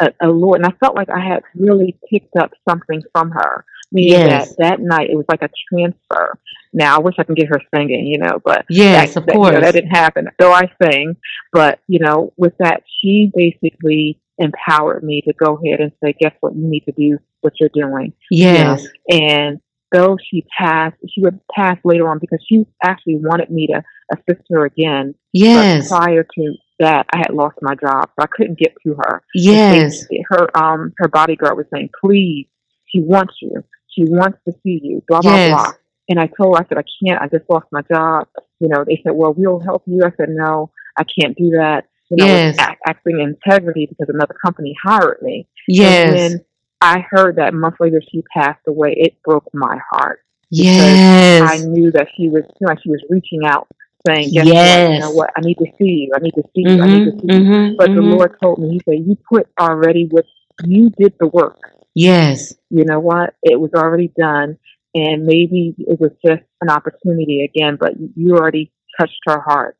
[0.00, 3.64] a, a Lord, and I felt like I had really picked up something from her.
[3.94, 4.48] Meaning yes.
[4.48, 6.38] that that night it was like a transfer.
[6.72, 9.34] Now I wish I can get her singing, you know, but yes, that, of that,
[9.34, 10.28] course, you know, that didn't happen.
[10.38, 11.16] Though I sing,
[11.52, 16.34] but you know, with that, she basically empowered me to go ahead and say, guess
[16.40, 16.54] what?
[16.56, 18.14] You need to do what you're doing.
[18.30, 18.82] Yes.
[18.82, 19.26] You know?
[19.26, 19.60] And
[19.92, 24.46] though she passed, she would pass later on because she actually wanted me to assist
[24.50, 25.14] her again.
[25.32, 25.88] Yes.
[25.88, 29.22] Prior to that, I had lost my job, so I couldn't get to her.
[29.34, 30.06] Yes.
[30.30, 32.46] Her um her bodyguard was saying, "Please,
[32.86, 33.64] she wants you.
[33.88, 35.50] She wants to see you." Blah blah Yes.
[35.54, 35.72] blah.
[36.08, 37.22] And I told her, I said, "I can't.
[37.22, 38.28] I just lost my job."
[38.60, 41.86] You know, they said, "Well, we'll help you." I said, "No, I can't do that."
[42.10, 42.42] You know, Yes.
[42.44, 45.48] I was act- acting integrity because another company hired me.
[45.68, 46.14] And Yes.
[46.30, 46.44] when
[46.82, 50.20] I heard that months later she passed away, it broke my heart.
[50.50, 51.40] Yes.
[51.50, 53.68] I knew that she was, you know, she was reaching out,
[54.06, 54.82] saying, "Guess what?
[54.86, 55.30] You know what?
[55.36, 56.12] I need to see you.
[56.14, 56.80] I need to see you.
[56.82, 58.10] I need to Mhm, see you." mhm, But the mhm.
[58.10, 60.26] Lord told me, He said, "You put already what
[60.58, 61.58] you did the work.
[61.94, 62.54] Yes.
[62.70, 63.34] You know what?
[63.42, 64.58] It was already done,
[64.94, 67.76] and maybe it was just an opportunity again.
[67.80, 69.76] But you already touched her heart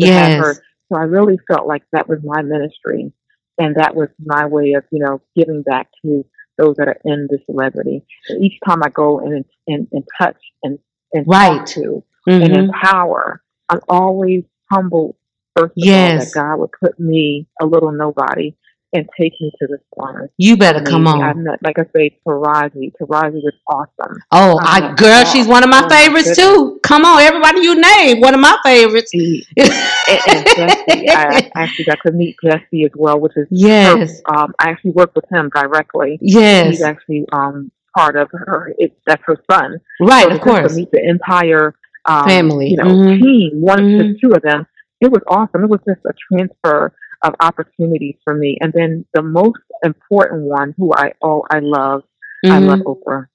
[0.00, 0.54] to have her.
[0.54, 0.60] Yes.
[0.92, 3.12] So I really felt like that was my ministry,
[3.58, 6.24] and that was my way of, you know, giving back to
[6.58, 8.04] those that are in the celebrity.
[8.28, 10.78] And each time I go and and, and touch and
[11.14, 11.66] and Right.
[11.66, 12.04] talk to
[12.40, 12.56] and Mhm.
[12.56, 15.16] empower, I'm always humbled.
[15.56, 16.34] First of Yes.
[16.36, 18.54] all, that God would put me, a little nobody,
[18.92, 20.30] and take me to the stars.
[20.38, 21.22] You better come Amazing.
[21.22, 21.44] I on.
[21.44, 22.92] met, like I say, Taraji.
[23.00, 24.16] Taraji was awesome.
[24.32, 26.38] Oh, I I girl, she's one of my Oh, favorites goodness.
[26.38, 26.80] too.
[26.82, 29.12] Come on, everybody you name, one of my favorites.
[29.14, 29.42] And,
[30.08, 34.20] and Jesse, I actually got to meet Jesse as well, which is yes.
[34.26, 36.18] her, um, I actually worked with him directly.
[36.20, 36.66] Yes.
[36.70, 38.74] He's actually um, part of her.
[38.78, 39.80] It, that's her son.
[40.00, 40.72] Right, So of course.
[40.72, 41.74] To meet the entire
[42.06, 42.68] um, Family.
[42.70, 43.18] you know, Mhm.
[43.20, 43.98] team, one, Mhm.
[43.98, 44.66] the two of them.
[45.00, 45.64] It was awesome.
[45.64, 48.58] It was just a transfer of opportunities for me.
[48.60, 52.02] And then the most important one, who I oh I love,
[52.48, 52.84] I love Mhm.
[52.84, 53.26] Oprah.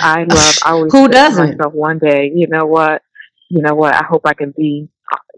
[0.00, 0.58] I love.
[0.64, 1.58] I always Who doesn't?
[1.58, 3.02] myself one day, you know what,
[3.50, 3.94] you know what?
[3.94, 4.88] I hope I can be,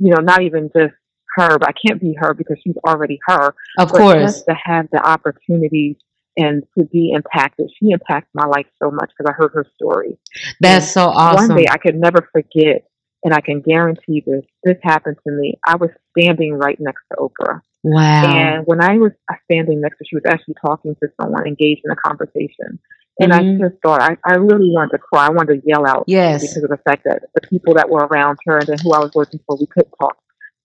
[0.00, 0.94] you know, not even just
[1.36, 3.54] her, but I can't be her because she's already her.
[3.78, 4.20] Of But course.
[4.22, 5.96] just to have the opportunities
[6.36, 10.18] and to be impacted, she impacted my life so much because I heard her story.
[10.60, 11.48] That's so awesome.
[11.50, 12.86] One day I could never forget,
[13.24, 14.44] and I can guarantee this.
[14.64, 15.58] This happened to me.
[15.66, 18.24] I was standing right next to Oprah, wow.
[18.24, 21.46] and when I was uh, standing next to, her, she was actually talking to someone,
[21.46, 22.78] engaged in a conversation,
[23.20, 23.56] and Mhm.
[23.64, 25.26] I just thought I, I really wanted to cry.
[25.26, 26.42] I wanted to yell out Yes.
[26.42, 28.98] because of the fact that the people that were around her and then who I
[28.98, 30.18] was working for, we couldn't talk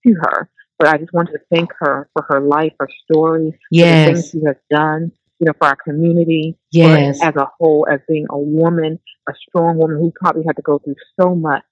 [0.06, 0.48] to her.
[0.78, 3.56] But I just wanted to thank her for her life, her story, for
[4.06, 5.12] the things she has done,
[5.42, 7.20] you know, for our community, Yes.
[7.20, 10.78] as a whole, as being a woman, a strong woman who probably had to go
[10.78, 11.64] through so much,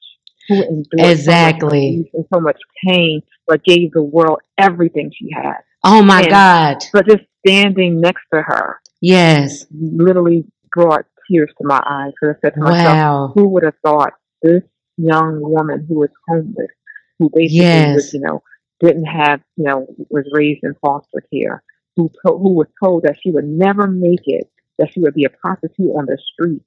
[0.48, 2.10] who endured so much Exactly.
[2.12, 5.58] and so much pain, but gave the world everything she had.
[5.84, 6.76] Oh my And- God.
[6.92, 9.66] But just standing next to her Yes.
[9.72, 10.44] literally
[10.74, 12.12] brought tears to my eyes.
[12.20, 13.32] Because I said to myself, Wow.
[13.36, 14.64] who would have thought this
[14.96, 16.72] young woman who was homeless,
[17.20, 17.94] who basically Yes.
[17.94, 18.42] was, you know,
[18.80, 21.62] didn't have, you know, was raised in foster care,
[22.24, 25.30] who who was told that she would never make it, that she would be a
[25.30, 26.62] prostitute on the street.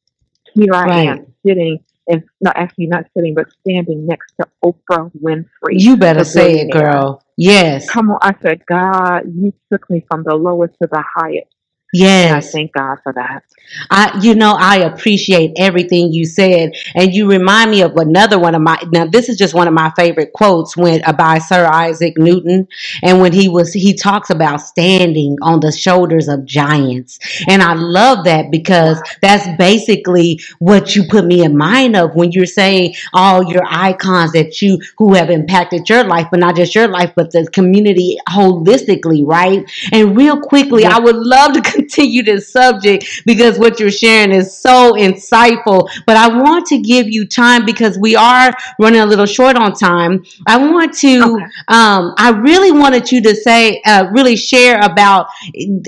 [0.54, 1.08] Here I Right.
[1.10, 5.80] am sitting and not actually not sitting, but standing next to Oprah Winfrey.
[5.80, 7.24] You better say it, girl.
[7.38, 7.90] Yes.
[7.90, 11.48] Come on, I said, God, you took me from the lowest to the highest.
[12.22, 12.52] And I Yes.
[12.54, 13.44] thank God for that.
[13.90, 18.56] I, you know, I appreciate everything you said, and you remind me of another one
[18.56, 18.78] of my.
[18.92, 22.68] Now, this is just one of my favorite quotes when uh, by Sir Isaac Newton,
[23.04, 27.74] and when he was he talks about standing on the shoulders of giants, and I
[27.74, 32.96] love that because that's basically what you put me in mind of when you're saying
[33.14, 37.14] all your icons that you who have impacted your life, but not just your life,
[37.16, 39.66] but the community holistically, right?
[39.92, 44.58] And real quickly, I would love to continue this subject because what you're sharing is
[44.58, 45.90] so insightful.
[46.06, 49.74] But I want to give you time because we are running a little short on
[49.74, 50.24] time.
[50.48, 51.44] I want to, Okay.
[51.68, 55.28] um, I really wanted you to say, uh, really share about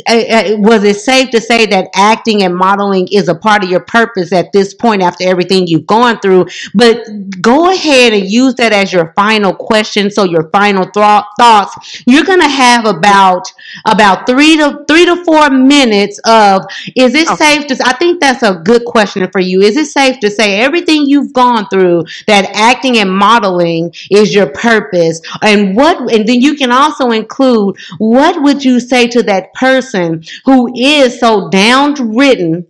[0.07, 3.69] uh, uh, was it safe to say that acting and modeling is a part of
[3.69, 6.45] your purpose at this point after everything you've gone through?
[6.73, 7.05] But
[7.41, 10.09] go ahead and use that as your final question.
[10.11, 12.03] So your final thought thoughts.
[12.05, 13.51] You're gonna have about
[13.85, 15.84] about three to three to four minutes
[16.25, 16.65] of
[16.95, 17.35] is it Okay.
[17.35, 19.61] safe to I think that's a good question for you.
[19.61, 24.47] Is it safe to say everything you've gone through that acting and modeling is your
[24.47, 25.21] purpose?
[25.41, 30.23] And what and then you can also include what would you say to that person
[30.45, 32.65] who is so downridden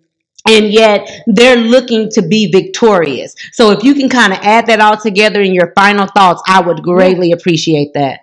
[0.47, 3.35] and yet they're looking to be victorious.
[3.51, 6.61] So if you can kind of add that all together in your final thoughts, I
[6.61, 8.19] would greatly appreciate that.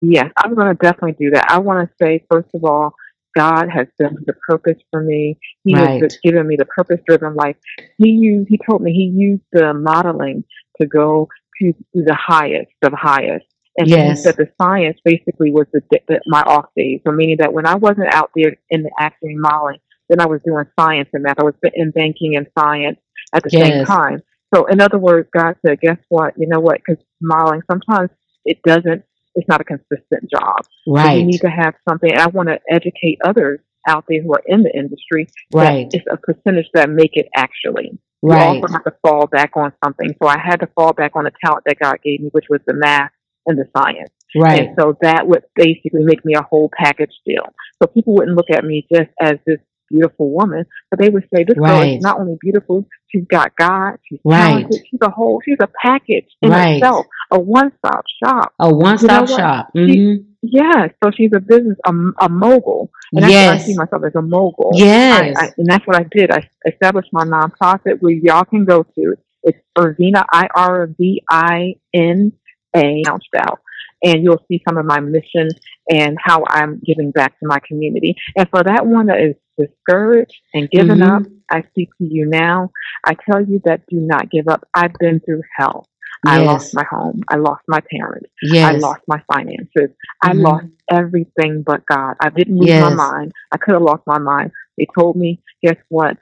[0.00, 1.50] Yes, I'm going to definitely do that.
[1.50, 2.94] I want to say, first of all,
[3.36, 5.38] God has been the purpose for me.
[5.64, 6.02] He Right.
[6.02, 7.56] has given me the purpose-driven life.
[7.98, 8.48] He used.
[8.48, 10.44] He told me he used the modeling
[10.80, 11.28] to go
[11.60, 14.22] to the highest of highest, And yes.
[14.22, 17.00] said the science basically was the, the, my off days.
[17.04, 19.78] So meaning that when I wasn't out there in the acting modeling,
[20.08, 21.40] then I was doing science and math.
[21.40, 22.98] I was in banking and science
[23.32, 23.68] at the yes.
[23.68, 24.22] same time.
[24.54, 26.34] So in other words, God said, guess what?
[26.38, 26.78] You know what?
[26.78, 28.10] Because modeling sometimes
[28.44, 29.02] it doesn't.
[29.34, 30.58] It's not a consistent job.
[30.86, 31.06] Right.
[31.06, 32.10] So you need to have something.
[32.10, 35.28] And I want to educate others out there who are in the industry.
[35.52, 35.88] Right.
[35.92, 37.98] It's a percentage that make it actually.
[38.22, 38.54] Right.
[38.54, 40.14] You also have to fall back on something.
[40.22, 42.60] So I had to fall back on the talent that God gave me, which was
[42.66, 43.10] the math
[43.46, 44.10] and the science.
[44.36, 44.68] Right.
[44.68, 47.44] And so that would basically make me a whole package deal.
[47.82, 49.58] So people wouldn't look at me just as this
[49.94, 51.80] beautiful woman, but they would say, this right.
[51.80, 54.38] girl is not only beautiful, she's got God, she's right.
[54.38, 56.76] talented, she's a whole, she's a package in right.
[56.76, 58.52] itself, a one-stop shop.
[58.58, 59.68] A one-stop you know shop.
[59.76, 60.30] Mm-hmm.
[60.42, 62.90] Yes, so she's a business, a, a mogul.
[63.12, 63.62] And that's yes.
[63.62, 64.72] I see myself as a mogul.
[64.74, 65.36] Yes.
[65.38, 66.30] I, I, and that's what I did.
[66.30, 69.14] I established my nonprofit where y'all can go to.
[69.42, 72.32] It's Irvina, I R V I N
[72.76, 73.60] A, announced out.
[74.02, 75.48] And you'll see some of my mission
[75.88, 78.16] and how I'm giving back to my community.
[78.36, 81.10] And for that one that is discouraged and given mm-hmm.
[81.10, 82.70] up, I speak to you now.
[83.06, 84.66] I tell you that do not give up.
[84.74, 85.86] I've been through hell.
[86.26, 87.20] I lost my home.
[87.28, 88.30] I lost my parents.
[88.42, 88.74] Yes.
[88.74, 89.68] I lost my finances.
[89.76, 90.30] Mm-hmm.
[90.30, 92.14] I lost everything but God.
[92.20, 92.82] I didn't lose yes.
[92.82, 93.32] my mind.
[93.52, 94.50] I could have lost my mind.
[94.78, 96.16] They told me, guess what?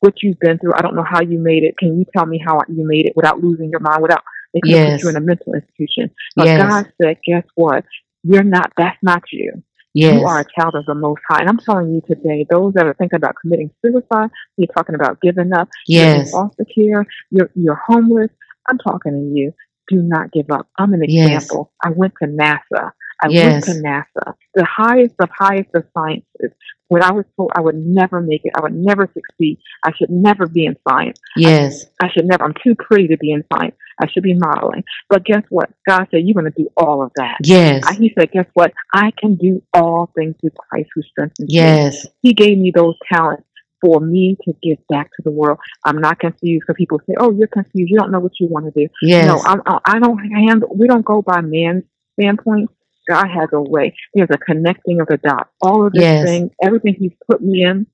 [0.00, 1.76] What you've been through, I don't know how you made it.
[1.78, 4.22] Can you tell me how you made it without losing your mind, without
[4.56, 4.92] they could yes.
[4.92, 6.10] put you in a mental institution.
[6.34, 6.62] But yes.
[6.62, 7.84] God said, guess what?
[8.22, 9.62] You're not, that's not you.
[9.96, 10.20] Yes.
[10.20, 11.40] You are a child of the Most High.
[11.40, 14.28] And I'm telling you today, those that are thinking about committing suicide,
[14.58, 16.16] you're talking about giving up, yes.
[16.16, 18.28] you're in foster care, you're, you're homeless,
[18.68, 19.54] I'm talking to you.
[19.88, 20.68] Do not give up.
[20.76, 21.72] I'm an example.
[21.72, 21.92] Yes.
[21.92, 22.90] I went to NASA.
[23.22, 23.52] I yes.
[23.52, 26.52] went to NASA, the highest of highest of sciences.
[26.88, 29.58] When I was told I would never make it, I would never succeed.
[29.82, 31.18] I should never be in science.
[31.36, 31.86] Yes.
[32.02, 32.44] I, I should never.
[32.44, 33.76] I'm too pretty to be in science.
[34.00, 34.84] I should be modeling.
[35.08, 35.70] But guess what?
[35.88, 37.38] God said, You're going to do all of that.
[37.42, 37.84] Yes.
[37.86, 38.72] I, he said, Guess what?
[38.94, 41.54] I can do all things through Christ who strengthens me.
[41.54, 42.04] yes.
[42.04, 42.10] me.
[42.22, 43.44] He gave me those talents
[43.80, 45.58] for me to give back to the world.
[45.84, 47.90] I'm not confused because people say, "Oh, you're confused.
[47.90, 49.26] You don't know what you want to do." Yes.
[49.26, 50.74] No, I'm, uh, I don't handle.
[50.74, 51.84] We don't go by man's
[52.18, 52.70] standpoint.
[53.08, 53.94] God has a way.
[54.14, 55.50] There's a connecting of the dots.
[55.60, 56.24] All of this yes.
[56.24, 57.86] thing, everything He's put me in,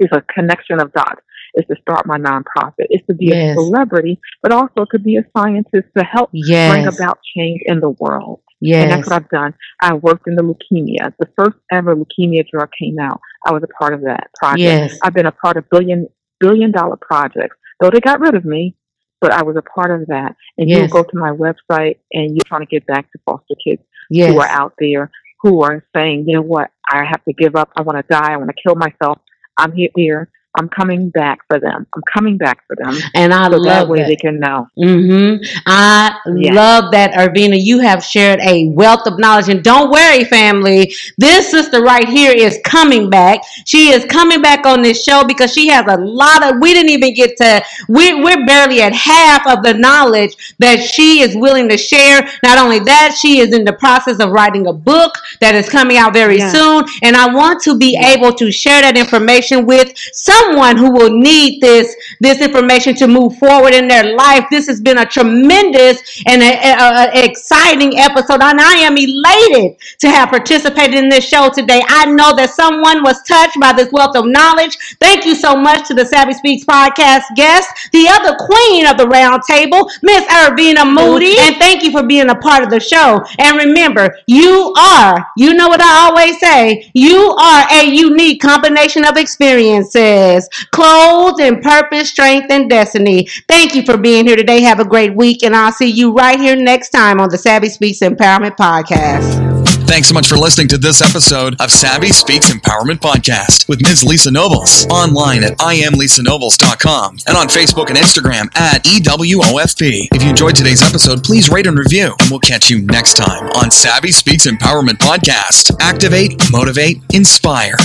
[0.00, 1.20] is a connection of dots.
[1.54, 2.86] Is to start my nonprofit.
[2.90, 3.56] It's to be yes.
[3.56, 6.72] a celebrity, but also to be a scientist to help yes.
[6.72, 8.40] bring about change in the world.
[8.60, 8.82] Yes.
[8.82, 9.54] And that's what I've done.
[9.80, 11.14] I worked in the leukemia.
[11.18, 13.20] The first ever leukemia drug came out.
[13.44, 14.60] I was a part of that project.
[14.60, 14.98] Yes.
[15.02, 17.56] I've been a part of billion billion dollar projects.
[17.80, 18.76] Though they got rid of me,
[19.20, 20.36] but I was a part of that.
[20.58, 20.82] And yes.
[20.82, 24.30] you go to my website and you're trying to get back to foster kids yes.
[24.30, 25.10] who are out there
[25.42, 27.70] who are saying, you know what, I have to give up.
[27.76, 28.32] I want to die.
[28.32, 29.18] I want to kill myself.
[29.56, 31.86] I'm here I'm coming back for them.
[31.94, 32.96] I'm coming back for them.
[33.14, 34.08] And I so love that way that.
[34.08, 34.68] they can know.
[34.76, 35.44] Mm-hmm.
[35.66, 36.54] I yes.
[36.54, 37.54] love that, Irvina.
[37.54, 39.48] You have shared a wealth of knowledge.
[39.48, 40.92] And don't worry, family.
[41.18, 43.40] This sister right here is coming back.
[43.64, 46.90] She is coming back on this show because she has a lot of, we didn't
[46.90, 51.68] even get to, we're, we're barely at half of the knowledge that she is willing
[51.68, 52.28] to share.
[52.42, 55.96] Not only that, she is in the process of writing a book that is coming
[55.96, 56.52] out very yes.
[56.52, 56.84] soon.
[57.02, 61.10] And I want to be able to share that information with some someone who will
[61.10, 64.44] need this this information to move forward in their life.
[64.50, 69.78] This has been a tremendous and a, a, a exciting episode, and I am elated
[69.98, 71.82] to have participated in this show today.
[71.88, 74.76] I know that someone was touched by this wealth of knowledge.
[75.00, 79.08] Thank you so much to the Savvy Speaks podcast guest, the other queen of the
[79.08, 83.24] round table, Miss Irvina Moody, and thank you for being a part of the show.
[83.38, 89.04] And remember, you are, you know what I always say, you are a unique combination
[89.04, 93.28] of experiences says, clothed in purpose, strength, and destiny.
[93.48, 94.60] Thank you for being here today.
[94.60, 97.68] Have a great week, and I'll see you right here next time on the Savvy
[97.68, 99.50] Speaks Empowerment Podcast.
[99.86, 104.04] Thanks so much for listening to this episode of Savvy Speaks Empowerment Podcast with Ms.
[104.04, 104.86] Lisa Nobles.
[104.86, 110.08] Online at IamLisaNobles.com and on Facebook and Instagram at EWOFP.
[110.14, 113.48] If you enjoyed today's episode, please rate and review, and we'll catch you next time
[113.56, 115.72] on Savvy Speaks Empowerment Podcast.
[115.80, 117.76] Activate, motivate, inspire.